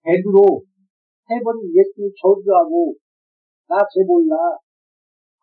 베드로 0.03 0.63
세번 1.33 1.65
예수 1.73 2.13
저주하고 2.21 2.95
나 3.69 3.81
죄 3.89 4.05
몰라 4.05 4.37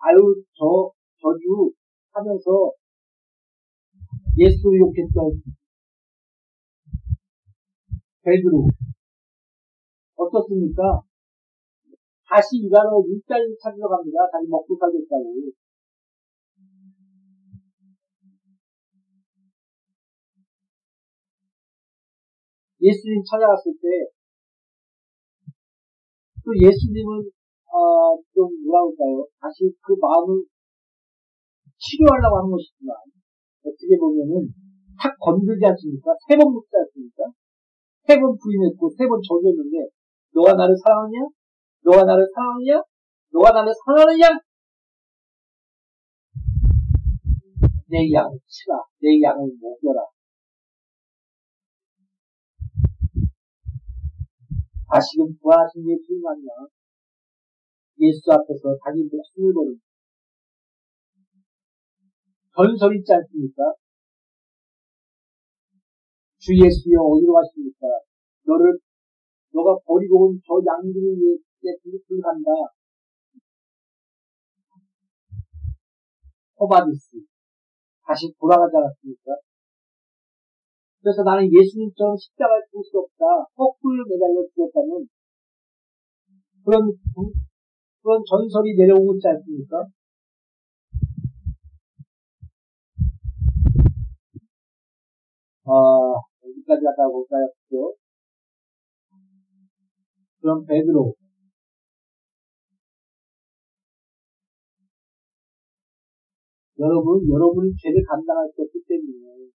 아유 0.06 0.36
저 0.54 0.92
저주 1.18 1.74
하면서 2.14 2.72
예수 4.38 4.70
욕했던 4.78 5.42
베드로 8.22 8.68
어떻습니까? 10.16 11.02
다시 12.30 12.58
일하러 12.58 13.02
일자리 13.08 13.58
찾으러 13.58 13.88
갑니다. 13.90 14.20
자기 14.32 14.46
먹고 14.48 14.78
살겠다고. 14.78 15.34
예수님 22.82 23.24
찾아갔을 23.24 23.74
때, 23.82 24.12
또 26.50 26.58
예수님은, 26.58 27.30
어, 27.70 28.18
좀 28.34 28.50
뭐라 28.66 28.82
그럴까요? 28.90 29.22
다시 29.38 29.70
그 29.86 29.94
마음을 30.02 30.42
치료하려고 31.78 32.38
하는 32.42 32.50
것이지만, 32.50 32.98
어떻게 33.62 33.94
보면은, 34.02 34.50
탁 34.98 35.14
건들지 35.22 35.62
않습니까? 35.64 36.10
세 36.26 36.34
번 36.42 36.50
묻지 36.52 36.74
않습니까? 36.74 37.30
세 38.10 38.18
번 38.18 38.34
부인했고, 38.42 38.90
세 38.98 39.06
번 39.06 39.22
저주했는데, 39.22 39.94
너가 40.34 40.58
나를 40.58 40.74
사랑하냐? 40.74 41.30
너가 41.86 42.02
나를 42.04 42.26
사랑하냐? 42.34 42.82
너가 43.30 43.52
나를 43.54 43.70
사랑하느냐? 43.86 44.26
내 47.94 48.10
양을 48.12 48.34
치라. 48.50 48.82
내 49.06 49.22
양을 49.22 49.54
먹여라. 49.62 50.02
다시금 54.90 55.38
부활하신 55.40 55.86
예수님 55.88 56.26
아니야. 56.26 56.66
예수 58.02 58.32
앞에서 58.32 58.74
자기 58.84 59.04
목숨을 59.04 59.54
버는 59.54 59.80
전설 62.56 62.98
있지 62.98 63.14
않습니까? 63.14 63.74
주 66.40 66.54
예수여 66.56 66.98
어디로 66.98 67.34
가십니까? 67.34 67.86
너를 68.48 68.80
너가 69.54 69.78
버리고 69.86 70.30
온 70.30 70.40
저 70.42 70.58
양들을 70.58 71.18
위해 71.20 71.38
내 71.62 71.76
그릇을 71.84 72.22
간다. 72.24 72.50
호바디스 76.60 77.22
다시 78.06 78.34
돌아가지 78.40 78.76
않았습니까? 78.76 79.38
그래서 81.02 81.24
나는 81.24 81.48
예수님처럼 81.48 82.18
십자가를 82.18 82.64
죽을 82.70 82.84
수 82.84 83.00
없다. 83.00 83.26
거꾸로 83.56 84.04
매달려 84.04 84.44
죽었다는 84.54 85.08
그런 86.66 86.92
그런 88.02 88.24
전설이 88.26 88.76
내려오고 88.76 89.16
있지 89.16 89.28
않습니까? 89.28 89.88
아, 95.66 95.72
여기까지 96.44 96.84
갔다 96.84 97.08
볼까요? 97.08 97.48
그죠? 97.64 97.94
그럼 100.42 100.66
베드로 100.66 101.14
여러분, 106.80 107.28
여러분이 107.30 107.76
죄를 107.76 108.04
감당할 108.08 108.50
수 108.56 108.62
없기 108.64 108.80
때문에 108.88 109.52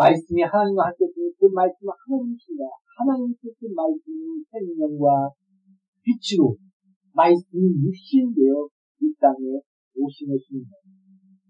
말씀이 0.00 0.40
하나님과 0.40 0.88
함께 0.88 1.04
있으니 1.04 1.28
그 1.36 1.44
말씀은 1.52 1.92
하나님이십니다. 1.92 2.64
하나님께서 2.96 3.52
그 3.60 3.68
말씀이 3.68 4.40
생명과 4.48 5.28
빛으로 6.00 6.56
말씀이 7.12 7.60
육신되어 7.84 8.68
이 9.04 9.12
땅에 9.20 9.60
오신 9.92 10.32
것입니다. 10.32 10.72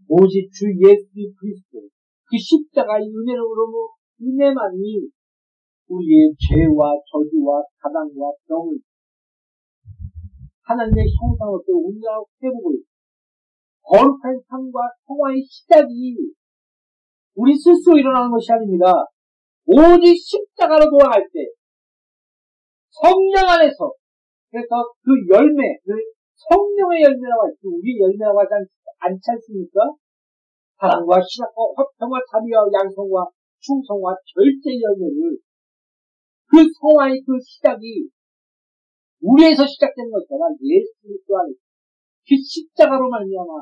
오직 0.09 0.51
주 0.51 0.67
예수 0.83 1.07
그리스도 1.39 1.87
그 2.27 2.35
십자가의 2.35 3.07
은혜로 3.07 3.47
은혜만이 4.19 5.07
우리의 5.87 6.35
죄와 6.35 6.99
저주와 7.07 7.63
가당과 7.79 8.35
병을 8.49 8.79
하나님의 10.67 11.07
형상으로서 11.07 11.71
온전하고 11.71 12.27
회복을 12.43 12.83
거룩한 13.83 14.43
삶과 14.43 14.79
성화의 15.07 15.43
시작이 15.47 16.35
우리 17.35 17.55
스스로 17.57 17.97
일어나는 17.97 18.31
것이 18.31 18.53
아닙니다. 18.53 18.87
오직 19.67 20.17
십자가로 20.17 20.91
돌아갈 20.91 21.23
때 21.33 21.47
성령 22.91 23.47
안에서 23.47 23.93
그래서 24.51 24.91
그 25.03 25.15
열매, 25.31 25.79
그 25.87 25.95
성령의 26.51 27.03
열매라고 27.07 27.47
하지 27.47 27.57
우리 27.71 28.01
열매라고 28.01 28.41
하지 28.41 28.67
않지 28.99 29.23
않습니까? 29.31 29.95
사랑과 30.81 31.21
신학과 31.23 31.61
화평과 31.77 32.19
자비와 32.33 32.67
양성과 32.73 33.31
충성과 33.61 34.17
절제 34.27 34.75
열매를 34.75 35.39
그 36.51 36.67
성화의 36.67 37.23
그 37.23 37.39
시작이 37.39 38.09
우리에서 39.23 39.67
시작된 39.67 40.09
아니라 40.09 40.49
예수 40.65 40.91
그리스도 41.03 41.39
안에 41.39 41.53
그 42.27 42.35
십자가로 42.35 43.09
말미암아 43.09 43.53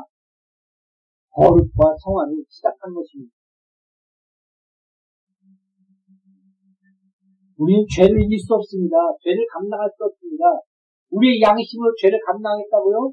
거룩과 1.35 1.97
성화를 2.01 2.45
시작한 2.49 2.95
것입니다. 2.95 3.38
우리는 7.59 7.85
죄를 7.91 8.23
이길 8.23 8.39
수 8.39 8.55
없습니다. 8.55 8.97
죄를 9.23 9.45
감당할 9.53 9.91
수 9.91 10.05
없습니다. 10.05 10.45
우리의 11.11 11.41
양심으로 11.43 11.95
죄를 12.01 12.19
감당했다고요? 12.25 13.13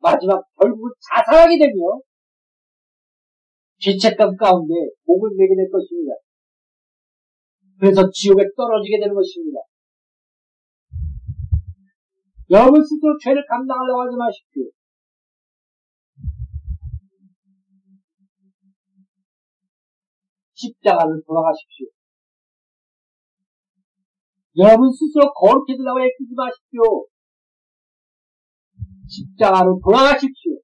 마지막 0.00 0.42
결국은 0.58 0.90
자살하게 0.98 1.58
되며 1.58 2.00
죄책감 3.78 4.36
가운데 4.36 4.74
목을 5.04 5.30
내게 5.36 5.54
될 5.54 5.70
것입니다. 5.70 6.14
그래서 7.78 8.10
지옥에 8.10 8.42
떨어지게 8.56 8.98
되는 8.98 9.14
것입니다. 9.14 9.60
여러분 12.50 12.82
스스로 12.82 13.16
죄를 13.22 13.44
감당하려고 13.46 14.02
하지 14.02 14.16
마십시오. 14.16 14.64
십자가를 20.54 21.22
돌아가십시오. 21.24 21.86
여러분 24.56 24.90
스스로 24.90 25.32
거룩해지려고 25.34 26.00
애쓰지 26.00 26.34
마십시오. 26.34 27.06
십자가로 29.08 29.80
돌아가십시오. 29.84 30.58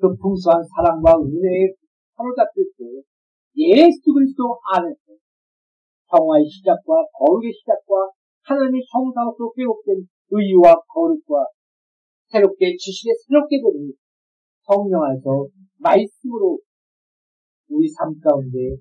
그 0.00 0.16
풍성한 0.16 0.64
사랑과 0.64 1.12
은혜에 1.20 1.76
사로잡힐 2.16 2.72
때 2.78 2.84
예수 3.56 4.12
그리스도 4.12 4.58
안에서 4.72 5.20
평화의 6.08 6.48
시작과 6.48 7.04
거룩의 7.12 7.52
시작과 7.52 8.10
하나님의 8.44 8.80
형상으로 8.92 9.52
회복된 9.56 10.08
의와 10.30 10.74
거룩과 10.88 11.46
새롭게 12.28 12.76
지식에 12.76 13.10
새롭게 13.26 13.60
되는 13.60 13.92
성령 14.62 15.02
안에서 15.02 15.46
말씀으로 15.78 16.58
우리 17.68 17.88
삶 17.88 18.18
가운데 18.20 18.76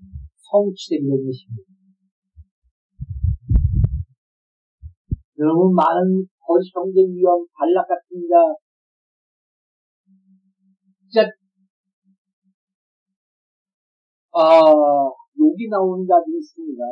성취되는 0.49 1.09
것입니다. 1.09 1.69
여러분 5.39 5.73
많은 5.73 6.27
거짓 6.45 6.73
경쟁 6.73 7.13
위험 7.15 7.45
발락 7.53 7.87
같습니다. 7.87 8.35
진짜 11.09 11.29
아, 14.33 14.41
욕이 15.39 15.67
나오는 15.69 16.05
자들이 16.05 16.37
있습니다. 16.37 16.83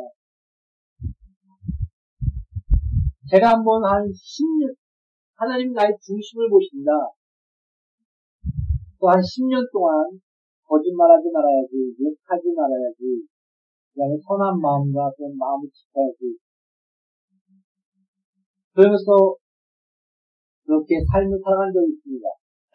제가 3.30 3.50
한번 3.50 3.84
한 3.84 4.08
10년, 4.08 4.74
하나님 5.34 5.72
나의 5.72 5.92
중심을 6.00 6.48
보신다. 6.48 6.90
또 8.98 9.08
한 9.08 9.20
10년 9.20 9.70
동안 9.70 10.18
거짓말하지 10.64 11.30
말아야지, 11.32 11.94
욕하지 12.00 12.52
말아야지, 12.56 13.28
그 13.98 14.00
다음에 14.00 14.14
선한 14.22 14.60
마음과 14.60 15.10
그런 15.16 15.36
마음을 15.36 15.68
지켜야지. 15.74 16.38
그러면서 18.72 19.34
그렇게 20.62 21.02
삶을 21.02 21.40
살아간 21.42 21.72
적이 21.72 21.94
있습니다. 21.98 22.28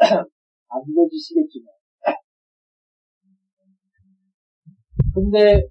안 0.68 0.84
믿어지시겠지만. 0.86 1.72
근데 5.16 5.64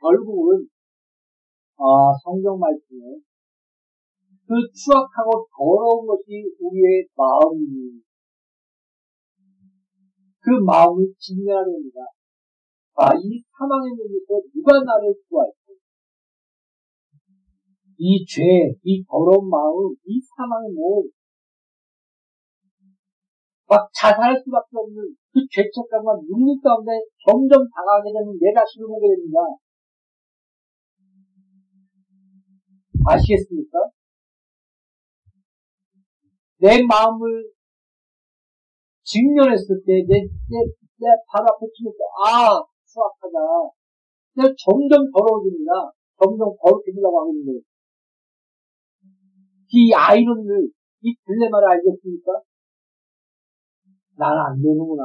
결국은 0.00 0.66
아, 1.78 2.10
성경 2.24 2.58
말씀에 2.58 3.20
그 4.48 4.54
추악하고 4.74 5.46
더러운 5.56 6.08
것이 6.08 6.42
우리의 6.58 7.06
마음이니 7.14 8.02
그 10.40 10.50
마음을 10.66 11.14
직면해야 11.20 11.64
됩니다. 11.64 12.15
아, 12.96 13.12
이 13.12 13.42
사망의 13.52 13.92
문에서 13.92 14.40
누가 14.54 14.72
나를 14.72 15.14
구할까? 15.28 15.52
이 17.98 18.24
죄, 18.24 18.42
이 18.82 19.04
더러운 19.04 19.48
마음, 19.48 19.94
이 20.04 20.20
사망의 20.20 20.72
몸, 20.72 21.04
막 23.68 23.90
자살할 23.92 24.40
수밖에 24.40 24.68
없는 24.72 25.16
그 25.32 25.40
죄책감과 25.50 26.20
눈물 26.28 26.56
가운데 26.62 26.92
점점 27.26 27.66
다가가게 27.68 28.12
되는 28.12 28.38
내 28.40 28.54
자신을 28.54 28.86
보게 28.86 29.08
됩니다. 29.08 29.40
아시겠습니까? 33.04 33.90
내 36.58 36.82
마음을 36.82 37.52
직면했을 39.02 39.84
때, 39.84 40.02
내, 40.08 40.20
내, 40.22 40.54
내 40.98 41.06
바로 41.28 41.46
앞에 41.52 41.66
치면, 41.74 41.92
아, 42.24 42.75
수학하다. 42.96 43.36
내가 44.40 44.48
점점 44.56 45.12
더러워집니다. 45.12 45.92
점점 46.16 46.56
거룩해지려고 46.56 47.20
하고 47.20 47.32
있는데. 47.36 47.60
이 49.68 49.92
아이론을, 49.92 50.70
이 51.02 51.06
딜레마를 51.12 51.68
알겠습니까? 51.76 52.40
나는 54.16 54.36
안 54.40 54.62
되는구나. 54.62 55.04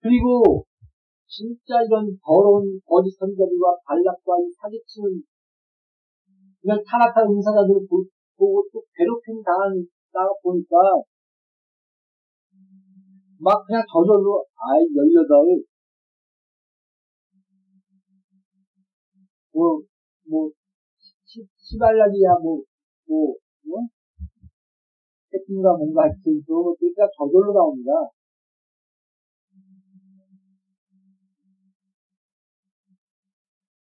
그리고, 0.00 0.64
진짜 1.28 1.82
이런 1.84 2.16
더러운 2.24 2.80
거짓 2.86 3.12
선자들과 3.18 3.76
발락과 3.84 4.40
이 4.40 4.48
사기치는 4.56 5.20
이런 6.62 6.80
타락한 6.86 7.28
은사자들을 7.28 7.86
보고 7.90 8.64
또 8.72 8.82
괴롭힘 8.96 9.42
당하는, 9.42 9.84
나 10.12 10.20
보니까, 10.42 10.76
막 13.38 13.64
그냥 13.66 13.82
저절로, 13.92 14.44
아이, 14.56 14.86
18, 14.94 15.62
뭐, 19.52 19.80
뭐, 20.28 20.50
시, 21.24 21.46
시발락이야, 21.56 22.34
뭐, 22.42 22.62
뭐, 23.08 23.34
뭐, 23.64 23.88
새끼가 25.30 25.76
뭔가 25.76 26.02
하여튼, 26.04 26.42
또, 26.46 26.74
그러니까 26.78 27.08
저절로 27.16 27.52
나옵니다. 27.52 27.90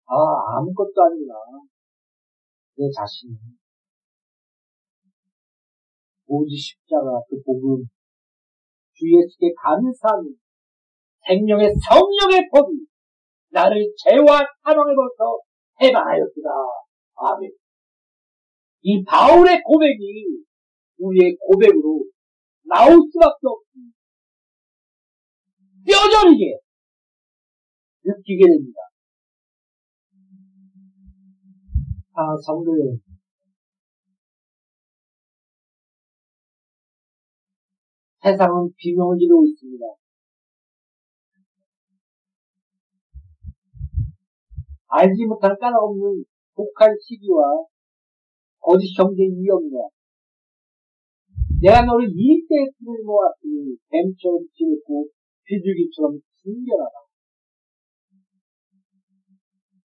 아, 0.09 0.59
아무것도 0.59 1.03
아니구나. 1.03 1.34
내 2.76 2.90
자신. 2.90 3.36
오지 6.28 6.57
십자가, 6.57 7.22
그 7.28 7.40
복음, 7.42 7.88
주 8.97 9.05
예수께 9.07 9.53
감사하는 9.62 10.34
생명의 11.26 11.68
성령의 11.86 12.49
법이 12.51 12.86
나를 13.51 13.92
죄와 13.97 14.40
사망에부터 14.64 15.40
해방하였구나. 15.82 16.51
아멘. 17.16 17.51
이 18.82 19.05
바울의 19.05 19.62
고백이 19.62 20.44
우리의 20.99 21.36
고백으로 21.36 22.05
나올 22.64 22.97
수밖에 23.12 23.40
없습니다. 23.44 23.97
뼈저리게 25.86 26.59
느끼게 28.05 28.47
됩니다. 28.47 28.80
아, 32.14 32.36
성도 32.42 32.72
여 32.78 32.97
세상은 38.27 38.74
비명을 38.77 39.18
지르고 39.18 39.47
있습니다. 39.47 39.87
알지 44.89 45.27
못할 45.27 45.57
까닭없는 45.57 46.24
독한 46.57 46.91
시기와 47.07 47.62
거짓 48.59 48.93
경쟁 48.97 49.31
위험이다. 49.31 49.79
내가 51.62 51.85
너를 51.85 52.11
이때에 52.11 52.66
품을 52.79 53.05
모았으니 53.05 53.77
뱀처럼 53.91 54.43
지렸고 54.53 55.07
비둘기처럼 55.45 56.18
숨겨라다. 56.43 57.07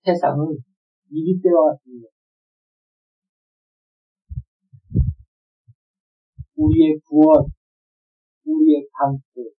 세상은 0.03 0.57
이리때와 1.11 1.77
같습니다. 1.77 2.07
우리의 6.55 6.99
구원, 7.05 7.45
우리의 8.45 8.87
강세, 8.93 9.49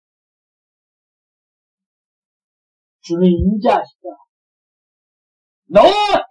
주는 3.01 3.27
인자하시다. 3.27 4.09
너 5.65 5.81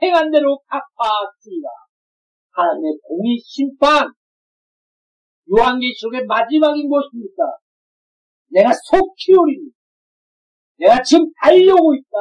행한 0.03 0.31
대로 0.31 0.59
갚아주리라. 0.67 1.69
하나님의 2.53 2.99
공의 3.03 3.39
심판, 3.39 4.13
요한계시록의 5.51 6.27
마지막인 6.27 6.89
것입니까? 6.89 7.59
내가 8.49 8.71
속히 8.73 9.35
오리니, 9.35 9.71
내가 10.79 11.03
지금 11.03 11.31
달려오고 11.43 11.95
있다. 11.95 12.17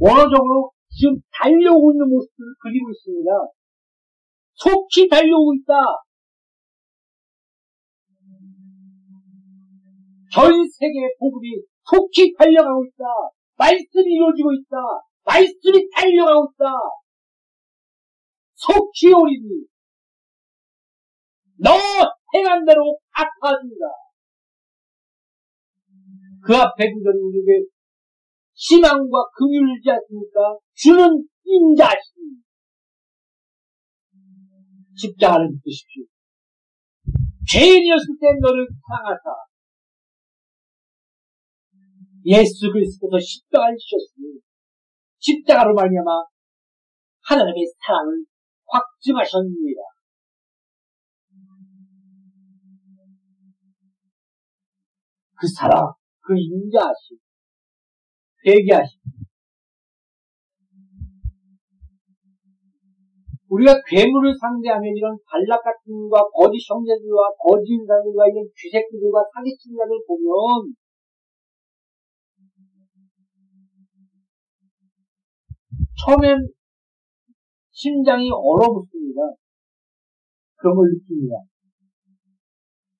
원어적으로 0.00 0.72
지금 0.88 1.20
달려오고 1.32 1.92
있는 1.92 2.08
모습을 2.08 2.54
그리고 2.62 2.90
있습니다. 2.90 3.30
속히 4.62 5.08
달려오고 5.08 5.54
있다. 5.54 5.72
전 10.32 10.52
세계의 10.52 11.16
복음이 11.18 11.62
속히 11.84 12.34
달려가고 12.36 12.84
있다. 12.84 13.04
말씀이 13.56 14.14
이루어지고 14.14 14.52
있다. 14.52 14.76
말씀이 15.24 15.88
달려가고 15.90 16.52
있다. 16.52 16.64
속히 18.54 19.12
오리니 19.14 19.64
너 21.56 21.70
행한 22.34 22.64
대로 22.66 22.98
갚아준다. 23.10 23.84
그 26.42 26.56
앞에 26.56 26.92
구절이 26.92 27.18
우리에게 27.18 27.66
희망과 28.54 29.24
긍휼을 29.34 29.76
주지 29.76 29.90
않습니까? 29.90 30.58
주는 30.74 31.24
인자시니 31.44 32.40
십자가를 35.00 35.48
믿으십시오. 35.48 36.04
죄인이었을 37.48 38.06
때 38.20 38.26
너를 38.40 38.68
사랑하사 38.68 39.50
예수 42.26 42.70
그리스도께서 42.70 43.18
십자가를 43.18 43.76
지셨으니 43.76 44.40
십자가로 45.18 45.74
말미암아 45.74 46.10
하나님의 47.22 47.66
사랑을 47.84 48.24
확증하셨습니다. 48.66 49.80
그 55.40 55.48
사랑, 55.48 55.94
그 56.20 56.34
인자하심, 56.36 57.16
회개하심. 58.46 59.00
우리가 63.50 63.82
괴물을 63.82 64.30
상대하면 64.38 64.94
이런 64.94 65.18
발락 65.26 65.62
같은 65.62 66.08
것과 66.08 66.30
거짓 66.30 66.62
형제들과 66.70 67.34
거짓 67.34 67.74
인사들과 67.74 68.30
이런 68.30 68.46
쥐새끼들과 68.54 69.26
사기친 69.34 69.74
자들 69.74 69.98
보면 70.06 70.74
처음엔 75.98 76.48
심장이 77.72 78.30
얼어붙습니다. 78.30 79.20
그런 80.56 80.76
걸 80.76 80.90
느낍니다. 80.94 81.42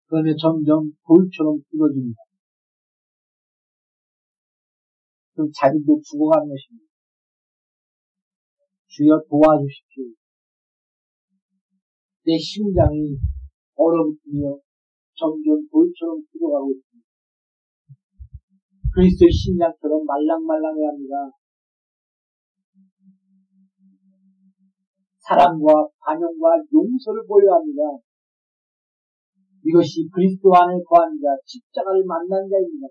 그러면 0.07 0.35
점점 0.37 0.91
돌처럼 1.07 1.63
굳어집니다. 1.71 2.23
그럼 5.35 5.49
자기도 5.55 6.01
죽어가는 6.03 6.49
것입니다. 6.49 6.91
주여 8.89 9.23
도와주십시오. 9.31 10.20
내 12.31 12.39
심장이 12.39 13.19
얼어붙으며 13.75 14.55
점점 15.19 15.67
돌처럼 15.67 16.23
굳어가고 16.31 16.71
있습니다. 16.71 17.09
그리스도의 18.95 19.33
심장처럼 19.33 20.07
말랑말랑해야 20.07 20.95
합니다. 20.95 21.35
사랑과 25.19 25.91
반영과 26.07 26.63
용서를 26.71 27.27
보여야 27.27 27.59
합니다. 27.59 27.99
이것이 29.67 30.07
그리스도 30.15 30.55
안에 30.55 30.79
거한 30.87 31.19
자, 31.19 31.35
십자가를 31.45 32.05
만난 32.07 32.47
자입니다. 32.47 32.87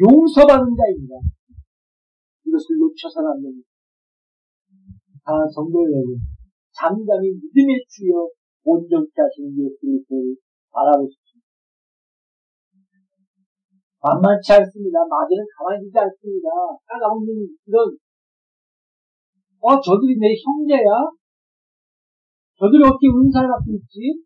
용서받은 0.00 0.72
자입니다. 0.72 1.20
이것을 2.48 2.80
놓쳐서는 2.80 3.28
안 3.28 3.42
됩니다. 3.42 3.68
다 5.22 5.32
성도 5.52 5.84
여러분, 5.84 6.16
잠잠히 6.76 7.32
믿음의 7.32 7.84
주여 7.88 8.28
온전케 8.64 9.16
하시는 9.16 9.48
예수 9.56 9.80
그리스도를 9.80 10.36
바라보십시오. 10.70 11.40
만만치 14.04 14.52
않습니다. 14.52 15.00
마귀는 15.08 15.44
가만히 15.56 15.86
있지 15.86 15.96
않습니다. 15.98 16.48
까다없는 16.84 17.48
이런 17.66 17.96
어 19.60 19.80
저들이 19.80 20.20
내 20.20 20.36
형제야? 20.36 21.10
저들이 22.60 22.84
어떻게 22.84 23.08
은사를 23.08 23.48
갖고 23.48 23.72
있지? 23.72 24.22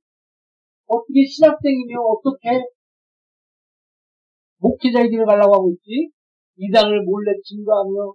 어떻게 0.86 1.24
신학생이며 1.24 2.02
어떻게 2.02 2.66
목회자의 4.58 5.08
길을 5.08 5.24
가려고 5.24 5.54
하고 5.54 5.70
있지? 5.70 6.10
이단을 6.56 7.04
몰래 7.04 7.32
증거하며 7.42 8.12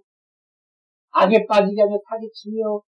악에 1.10 1.46
빠지게 1.48 1.80
하며 1.80 1.98
사기치며 2.06 2.80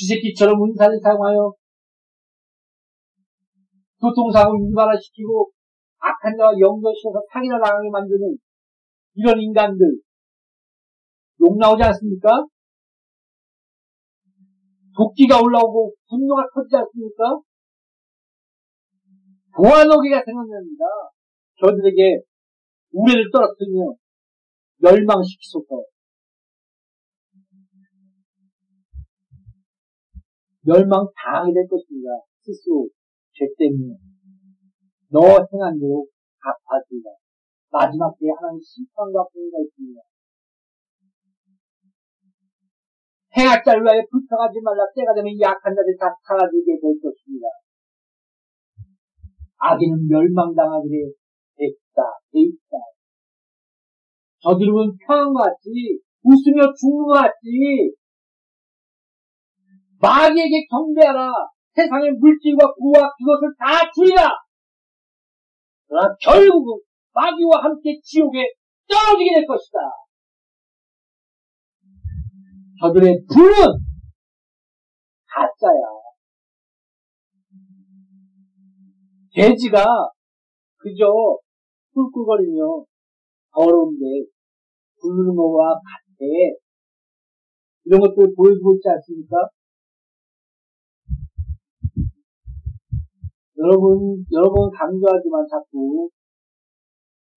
쥐새끼처럼 0.00 0.62
은사를 0.64 0.98
사용하여 1.02 1.52
교통사고를 4.00 4.70
유발화시키고 4.70 5.52
악한 5.98 6.38
자와 6.38 6.52
연결시켜서 6.58 7.20
사기를 7.30 7.60
당하게 7.60 7.90
만드는 7.90 8.38
이런 9.14 9.38
인간들 9.38 10.00
욕 11.42 11.58
나오지 11.58 11.82
않습니까? 11.82 12.46
도끼가 14.96 15.40
올라오고 15.40 15.92
분노가 16.08 16.44
터지지 16.54 16.76
않습니까? 16.76 17.40
보안오기가 19.54 20.22
생각납니다. 20.24 20.84
저들에게 21.60 22.22
우레를 22.92 23.30
떨어뜨리며 23.30 23.94
멸망시키소서. 24.78 25.84
멸망 30.62 31.08
당하게 31.16 31.52
될 31.54 31.68
것입니다. 31.68 32.20
스스로 32.40 32.88
죄 33.32 33.46
때문에. 33.56 33.96
너 35.08 35.20
행한 35.20 35.80
대로 35.80 36.06
갚아주리라. 36.38 37.10
마지막 37.70 38.12
때에 38.18 38.30
하나님 38.36 38.60
심판과 38.60 39.24
공의가 39.32 39.58
있습니다. 39.62 40.00
행할 43.38 43.62
자를 43.64 43.82
위하여 43.82 44.02
불평하지 44.10 44.60
말라. 44.60 44.84
때가 44.94 45.14
되면 45.14 45.30
약한 45.40 45.74
자들 45.74 45.96
다 45.98 46.10
사라지게 46.26 46.78
될 46.82 46.98
것입니다. 46.98 47.46
악인은 49.60 50.08
멸망당하기를 50.08 51.14
됐다, 51.56 52.00
돼 52.32 52.40
있다. 52.40 52.74
저들은 54.42 54.96
평안과 55.06 55.52
같이 55.52 56.00
웃으며 56.24 56.72
죽는 56.72 57.04
것 57.06 57.12
같지. 57.12 57.92
마귀에게 60.00 60.66
경배하라. 60.70 61.30
세상의 61.74 62.12
물질과 62.12 62.74
부와 62.74 63.10
그것을 63.16 63.54
다 63.58 63.90
주리라. 63.94 64.30
그러나 65.86 66.14
결국은 66.20 66.80
마귀와 67.12 67.62
함께 67.62 68.00
지옥에 68.02 68.38
떨어지게 68.88 69.34
될 69.34 69.46
것이다. 69.46 69.78
저들의 72.80 73.24
불은 73.28 73.54
가짜야. 75.26 76.00
돼지가 79.34 79.84
그저 80.76 81.04
꿀꿀거리며 81.94 82.84
더러운데 83.52 84.04
굶는 85.00 85.36
거와 85.36 85.74
같아. 85.74 86.24
이런 87.84 88.00
것들 88.00 88.34
보여주고 88.34 88.74
있지 88.74 88.88
않습니까? 88.88 89.36
여러분, 93.60 94.24
여러분 94.32 94.70
강조하지만 94.72 95.44
자꾸, 95.44 96.08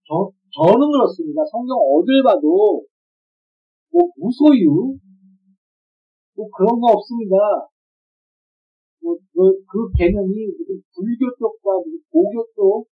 저, 0.08 0.32
저는 0.56 0.80
그렇습니다. 0.80 1.44
성경 1.52 1.76
어딜 1.76 2.24
봐도, 2.24 2.86
뭐, 3.92 4.08
무소유? 4.16 4.96
뭐, 6.36 6.48
그런 6.56 6.80
거 6.80 6.96
없습니다. 6.96 7.68
뭐, 9.04 9.20
그, 9.36 9.52
그 9.68 9.92
개념이 10.00 10.32
무슨 10.56 10.80
불교 10.96 11.28
쪽과 11.36 11.84
무슨 11.84 12.00
고교 12.08 12.48
쪽, 12.56 12.88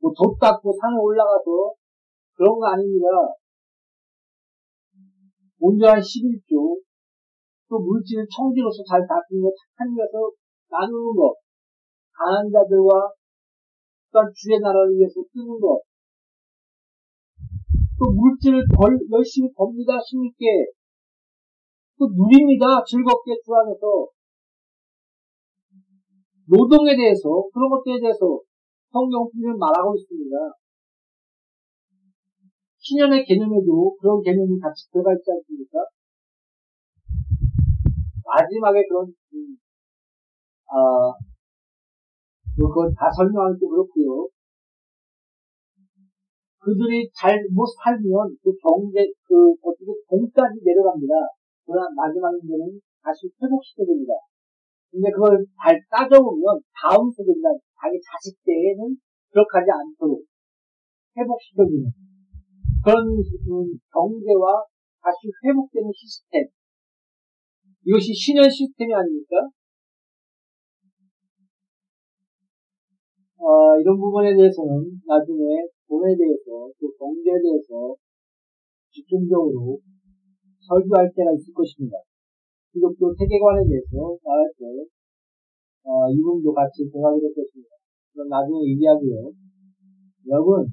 뭐, 0.00 0.12
돛 0.16 0.38
닦고 0.40 0.72
산에 0.80 0.96
올라가서 0.96 1.76
그런 2.36 2.58
거 2.58 2.66
아닙니다. 2.72 3.06
온전한 5.60 6.00
11조, 6.00 6.80
또 7.68 7.78
물질을 7.80 8.26
청지로서 8.34 8.82
잘 8.88 9.06
다스리고 9.06 9.52
착한 9.52 9.92
일에서 9.92 10.32
나누는 10.76 11.16
것, 11.16 11.34
강한 12.12 12.50
자들과 12.52 13.16
주의 14.32 14.60
나라를 14.60 14.96
위해서 14.96 15.20
쓰는 15.32 15.60
것, 15.60 15.80
또 17.98 18.12
물질을 18.12 18.64
벌, 18.76 18.96
열심히 19.12 19.48
법니다, 19.56 19.96
힘있게. 20.04 20.44
또 21.98 22.08
누립니다, 22.12 22.84
즐겁게 22.84 23.32
주 23.40 23.54
안에서. 23.56 24.08
노동에 26.48 26.94
대해서, 26.96 27.48
그런 27.52 27.70
것들에 27.70 28.00
대해서 28.00 28.40
성경 28.92 29.28
분명히 29.32 29.58
말하고 29.58 29.96
있습니다. 29.96 30.36
신년의 32.78 33.24
개념에도 33.24 33.96
그런 33.98 34.22
개념이 34.22 34.60
같이 34.60 34.88
들어가 34.92 35.12
있지 35.12 35.24
않습니까? 35.32 35.84
마지막에 38.24 38.84
그런, 38.86 39.08
음, 39.34 39.56
아, 40.68 41.14
뭐 42.58 42.68
그건 42.68 42.92
다 42.94 43.10
설명하기 43.10 43.60
도 43.60 43.68
그렇고요. 43.68 44.28
그들이 46.66 47.06
잘 47.14 47.38
못 47.54 47.62
살면 47.78 48.36
그 48.42 48.50
경제, 48.58 49.06
그 49.22 49.54
어떻게 49.62 49.86
돈까지 50.10 50.58
내려갑니다. 50.64 51.14
그러나 51.64 51.86
마지막 51.94 52.34
문제는 52.34 52.80
다시 53.02 53.30
회복시켜줍니다. 53.38 54.12
근데 54.90 55.10
그걸 55.14 55.46
잘 55.62 55.78
따져보면 55.90 56.58
다음 56.74 57.06
세대입니다. 57.14 57.54
자기 57.78 58.00
자식 58.02 58.34
때에는 58.42 58.98
그렇게 59.30 59.52
하지 59.62 59.70
않도록 59.70 60.24
회복시켜주는 61.14 61.86
그런 62.82 63.14
경제와 63.94 64.64
다시 65.02 65.30
회복되는 65.44 65.90
시스템. 65.94 66.48
이것이 67.86 68.14
신현 68.14 68.50
시스템이 68.50 68.94
아닙니까? 68.94 69.50
어, 73.38 73.76
이런 73.78 73.96
부분에 74.00 74.34
대해서는 74.34 75.00
나중에 75.06 75.68
돈에 75.88 76.16
대해서 76.16 76.72
또 76.80 76.90
경제에 76.96 77.36
대해서 77.42 77.94
집중적으로 78.90 79.78
설교할 80.66 81.12
때가 81.14 81.32
있을 81.32 81.52
것입니다. 81.52 81.98
기독교 82.72 83.12
세계관에 83.14 83.68
대해서 83.68 84.16
말할 84.24 84.50
때 84.58 84.64
어, 85.84 86.10
이 86.10 86.16
부분도 86.20 86.52
같이 86.52 86.88
들어가게 86.90 87.20
될 87.20 87.32
것입니다. 87.32 87.76
그럼 88.12 88.28
나중에 88.28 88.72
얘기하고요. 88.72 89.30
여러분 90.28 90.66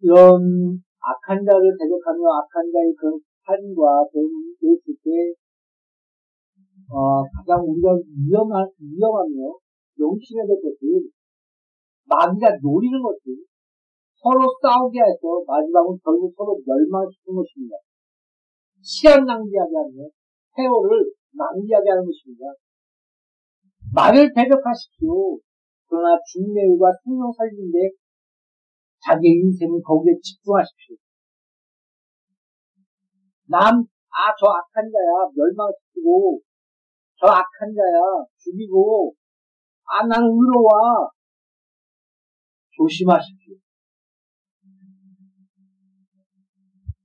이런 0.00 0.82
악한 0.98 1.44
자를 1.44 1.76
대적하며 1.78 2.18
악한 2.42 2.72
자의 2.72 2.94
그런 2.98 3.20
삶과 3.46 4.08
대응이 4.12 4.56
있을 4.62 4.94
때 5.04 5.34
어, 6.90 7.22
가장 7.22 7.60
우리가 7.64 7.96
위험한, 8.16 8.68
위험하며 8.80 9.36
명심해야 9.96 10.46
될 10.46 10.56
것은 10.62 11.10
마귀가 12.08 12.56
노리는 12.62 12.96
것들, 13.02 13.44
서로 14.16 14.48
싸우게 14.62 14.98
해서 14.98 15.44
마지막은 15.46 15.98
결국 16.02 16.32
서로 16.34 16.58
멸망시키는 16.64 17.36
것입니다. 17.36 17.76
시간 18.80 19.24
낭비하게 19.24 19.74
하며 19.76 20.08
세월을 20.56 21.12
낭비하게 21.36 21.90
하는 21.90 22.04
것입니다. 22.04 22.56
말을 23.94 24.32
배격하십시오. 24.34 25.38
그러나 25.86 26.18
중매율과 26.32 26.92
생명 27.04 27.32
살리는데 27.32 27.94
자기의 29.04 29.40
인생을 29.44 29.80
거기에 29.82 30.14
집중하십시오. 30.20 30.96
남, 33.48 33.80
아, 33.80 34.34
저 34.36 34.44
악한 34.50 34.90
자야, 34.90 35.30
멸망시키고, 35.32 36.40
저 37.20 37.26
악한 37.26 37.74
자야, 37.74 38.24
죽이고, 38.36 39.12
아, 39.84 40.06
나는 40.06 40.28
의로워. 40.28 41.10
조심하십시오. 42.76 43.56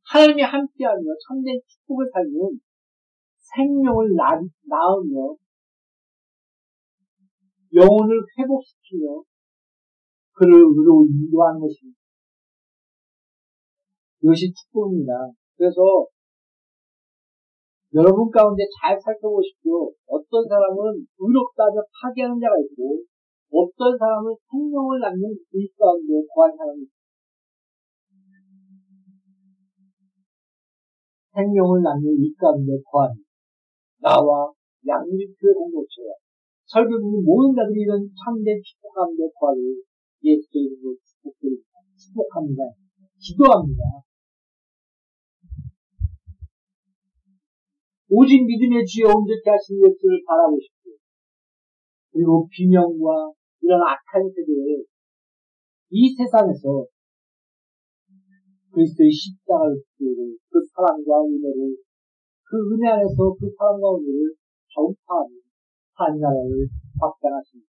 하나님이 0.06 0.44
함께하며 0.44 1.04
참된 1.28 1.60
축복을 1.66 2.06
살면 2.14 2.60
생명을 3.40 4.14
낳, 4.16 4.40
낳으며 4.70 5.36
영혼을 7.74 8.22
회복시키며 8.38 9.24
그를 10.34 10.54
의로 10.54 11.08
인도하는 11.10 11.60
것입니다. 11.60 11.98
이것이 14.22 14.54
축복입니다. 14.54 15.32
그래서 15.58 16.06
여러분 17.96 18.32
가운데 18.32 18.66
잘 18.82 18.98
살펴보십시오. 19.00 19.94
어떤 20.10 20.48
사람은 20.50 21.06
의롭다며 21.20 21.86
파괴하는 21.94 22.40
자가 22.42 22.58
있고 22.66 23.06
어떤 23.54 23.98
사람은 23.98 24.34
생명을 24.50 25.00
낳는 25.00 25.22
그 25.22 25.62
가운데 25.78 26.26
거한 26.34 26.58
사람이 26.58 26.90
있습니다. 26.90 27.04
생명을 31.38 31.84
낳는 31.84 32.18
이 32.18 32.34
가운데 32.34 32.82
거한 32.82 33.14
나와 34.02 34.50
양립교회 34.88 35.54
공동체와 35.54 36.18
설교는 36.66 37.24
모든 37.24 37.54
자들이 37.54 37.82
이런 37.82 38.10
참된 38.18 38.58
축복 38.66 38.94
가운데 38.94 39.30
거하를 39.38 39.62
예수의 40.24 40.66
이름으로 40.66 40.98
축복드립니다. 40.98 41.70
축복합니다. 41.94 42.74
기도합니다. 43.22 43.84
오직 48.14 48.46
믿음의 48.46 48.86
주여 48.86 49.10
온전케 49.10 49.50
하신 49.50 49.82
예수를 49.82 50.22
바라보십시오. 50.22 50.94
그리고 52.14 52.46
비명과 52.46 53.34
이런 53.66 53.82
악한 53.82 54.30
세계에 54.30 54.86
이 55.90 56.14
세상에서 56.14 56.86
그리스도의 58.70 59.10
십자가를 59.10 59.82
지고 59.98 60.30
그 60.46 60.62
사랑과 60.78 61.26
은혜를 61.26 61.74
그 62.46 62.54
은혜 62.70 62.90
안에서 62.94 63.34
그 63.34 63.50
사랑과 63.58 63.98
은혜를 63.98 64.38
전파하는 64.70 65.42
하나님나라를 65.98 66.70
확장하십니다. 67.02 67.70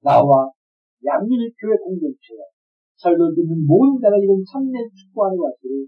나와 0.00 0.48
양민의 1.04 1.52
교회 1.60 1.76
공동체와 1.84 2.48
설교 2.96 3.34
듣는 3.34 3.66
모든 3.66 4.00
자가 4.00 4.16
이런 4.16 4.40
참된 4.40 4.88
축복하는 4.88 5.36
것을 5.36 5.84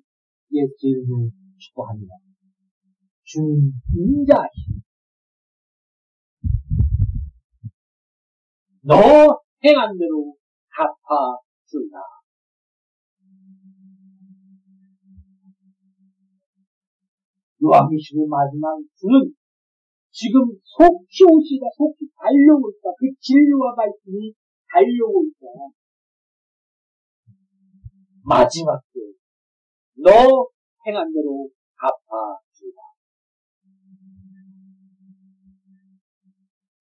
예수 0.52 0.76
이름으로 0.92 1.30
축복합니다. 1.56 2.33
인자하시오. 3.40 4.74
너 8.82 8.94
행한 9.64 9.96
대로 9.98 10.36
갚아준다. 10.68 11.96
요한계시록 17.62 18.28
마지막 18.28 18.76
주는 18.94 19.32
지금 20.10 20.46
속히 20.62 21.24
오시다, 21.24 21.66
속히 21.76 22.06
달려오고 22.14 22.70
있다. 22.70 22.90
그 22.98 23.08
진리와 23.18 23.74
말씀이 23.74 24.32
달려오고 24.68 25.24
있다. 25.26 25.46
마지막 28.22 28.80
때, 28.92 29.00
너 29.96 30.10
행한 30.86 31.12
대로 31.12 31.48
갚아주라. 31.76 32.78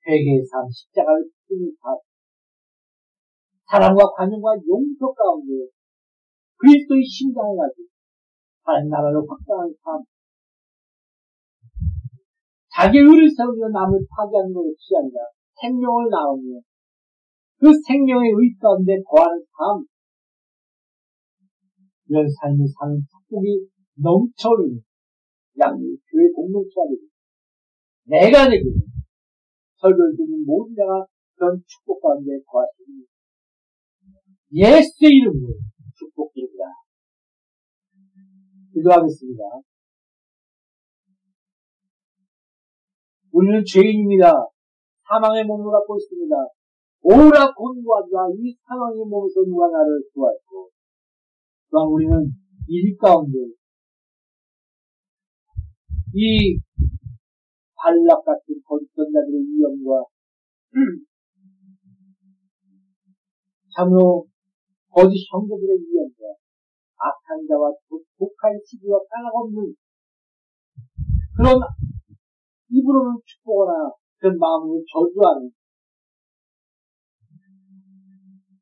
회개의 0.07 0.43
삶, 0.45 0.67
십자가를 0.69 1.29
지는 1.47 1.71
삶, 1.81 1.97
사랑과 3.69 4.03
관용과 4.15 4.55
용서 4.67 5.13
가운데 5.13 5.71
그리스도의 6.57 7.03
심장을 7.03 7.55
가지고 7.55 7.87
하나님 8.63 8.89
나라를 8.89 9.21
확장하는 9.27 9.73
삶, 9.83 10.03
자기 12.69 12.97
의를 12.99 13.29
세우며 13.29 13.69
남을 13.69 14.05
파괴하는 14.09 14.53
것이 14.53 14.97
아니라 14.97 15.29
생명을 15.61 16.09
낳으며 16.09 16.59
그 17.59 17.71
생명의 17.87 18.31
의 18.31 18.55
가운데 18.59 19.01
거하는 19.03 19.39
삶, 19.39 19.85
이런 22.09 22.27
삶을 22.27 22.67
사는 22.67 22.99
축복이 23.07 23.69
넘쳐는 23.95 24.83
양육 25.59 25.99
교회 26.11 26.31
공동체가 26.35 26.83
되고 26.89 27.07
내가 28.05 28.49
되고 28.49 28.92
설교를 29.83 30.15
듣는 30.15 30.45
모든 30.45 30.73
자가 30.75 31.05
그런 31.35 31.61
축복 31.67 32.01
가운데 32.01 32.39
거하시니 32.47 33.03
예수의 34.55 35.11
이름으로 35.11 35.59
축복드립니다. 35.99 36.63
기도하겠습니다. 38.71 39.43
우리는 43.33 43.63
죄인입니다. 43.65 44.31
사망의 45.09 45.43
몸을 45.43 45.71
갖고 45.71 45.97
있습니다. 45.97 46.33
오라 47.01 47.53
곤고하다 47.53 48.39
이 48.39 48.55
사망의 48.63 49.03
몸에서 49.03 49.41
누가 49.43 49.67
나를 49.67 50.01
구하였고 50.13 50.69
또한 51.69 51.89
우리는 51.89 52.31
이 52.69 52.95
가운데 52.95 53.37
이 56.15 56.57
발락 57.83 58.23
같은 58.23 58.55
거짓전자들의 58.63 59.43
위험과 59.43 60.07
참으로 63.75 64.25
거짓 64.87 65.19
형제들의 65.27 65.83
위험과 65.83 66.39
악한 66.95 67.45
자와 67.45 67.73
독한 68.17 68.55
시기와 68.63 68.99
까나없는 69.03 69.75
그런 71.35 71.59
입으로는 72.69 73.19
축복하나 73.25 73.91
그 74.17 74.27
마음으로 74.27 74.81
저주하는 74.87 75.51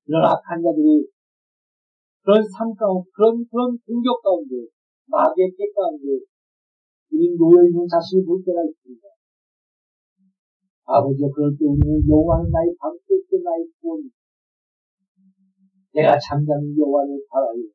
그런 0.06 0.26
악한 0.26 0.64
자들이 0.64 1.06
그런 2.24 2.44
삶 2.50 2.74
가운데, 2.76 3.10
그런, 3.14 3.46
그런 3.50 3.78
공격 3.86 4.22
가운데, 4.22 4.70
마귀의 5.08 5.52
깨 5.58 5.66
가운데, 5.74 6.22
우리 7.12 7.36
놓여 7.36 7.66
있는 7.66 7.88
자신을 7.88 8.26
볼 8.26 8.44
때가 8.46 8.62
있습니다. 8.64 9.11
아버지가 10.92 11.30
그럴 11.34 11.52
때 11.56 11.66
우리는 11.66 12.04
여호와는 12.08 12.52
나의 12.52 12.76
방패 12.80 13.22
나의 13.44 13.66
구원 13.80 14.12
내가 15.94 16.18
잠자는 16.20 16.78
여호와를 16.78 17.20
바라리라. 17.30 17.72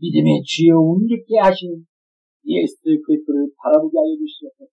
믿음의 0.00 0.42
주여 0.42 0.78
움직게 0.78 1.38
하시는 1.38 1.86
예수 2.46 2.76
그리스도를 2.82 3.50
바라보게 3.56 3.94
하여 3.98 4.14
주시옵소서. 4.18 4.70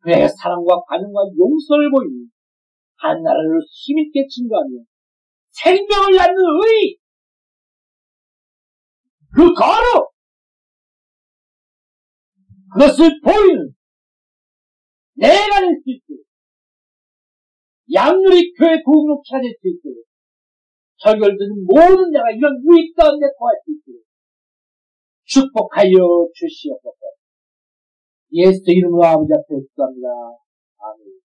그의 0.00 0.28
사랑과 0.28 0.82
반응과 0.88 1.20
용서를 1.38 1.90
보이는 1.90 2.30
한 2.96 3.22
나라를 3.22 3.60
힘있게 3.68 4.26
증거하며 4.28 4.84
생명을 5.50 6.16
낳는 6.16 6.36
의! 6.36 6.98
그 9.34 9.52
거룩! 9.54 10.12
그것을 12.72 13.20
보이는 13.20 13.74
내가 15.14 15.60
될 15.60 15.76
수 15.82 15.90
있도록 15.90 16.24
양누리 17.92 18.54
교회 18.54 18.80
공동체 18.82 19.36
될수 19.40 19.68
있도록 19.68 20.04
절결되는 20.98 21.66
모든 21.66 22.12
자가 22.12 22.30
이런 22.30 22.56
유익 22.64 22.94
가운데 22.96 23.26
거할 23.38 23.56
수 23.64 23.72
있도록 23.72 24.02
축복하여 25.24 26.28
주시옵소서. 26.34 26.96
예수 28.32 28.62
이름으로 28.66 29.04
아버지 29.04 29.32
앞에 29.34 29.60
기도합니다. 29.60 30.08
아멘. 30.78 31.21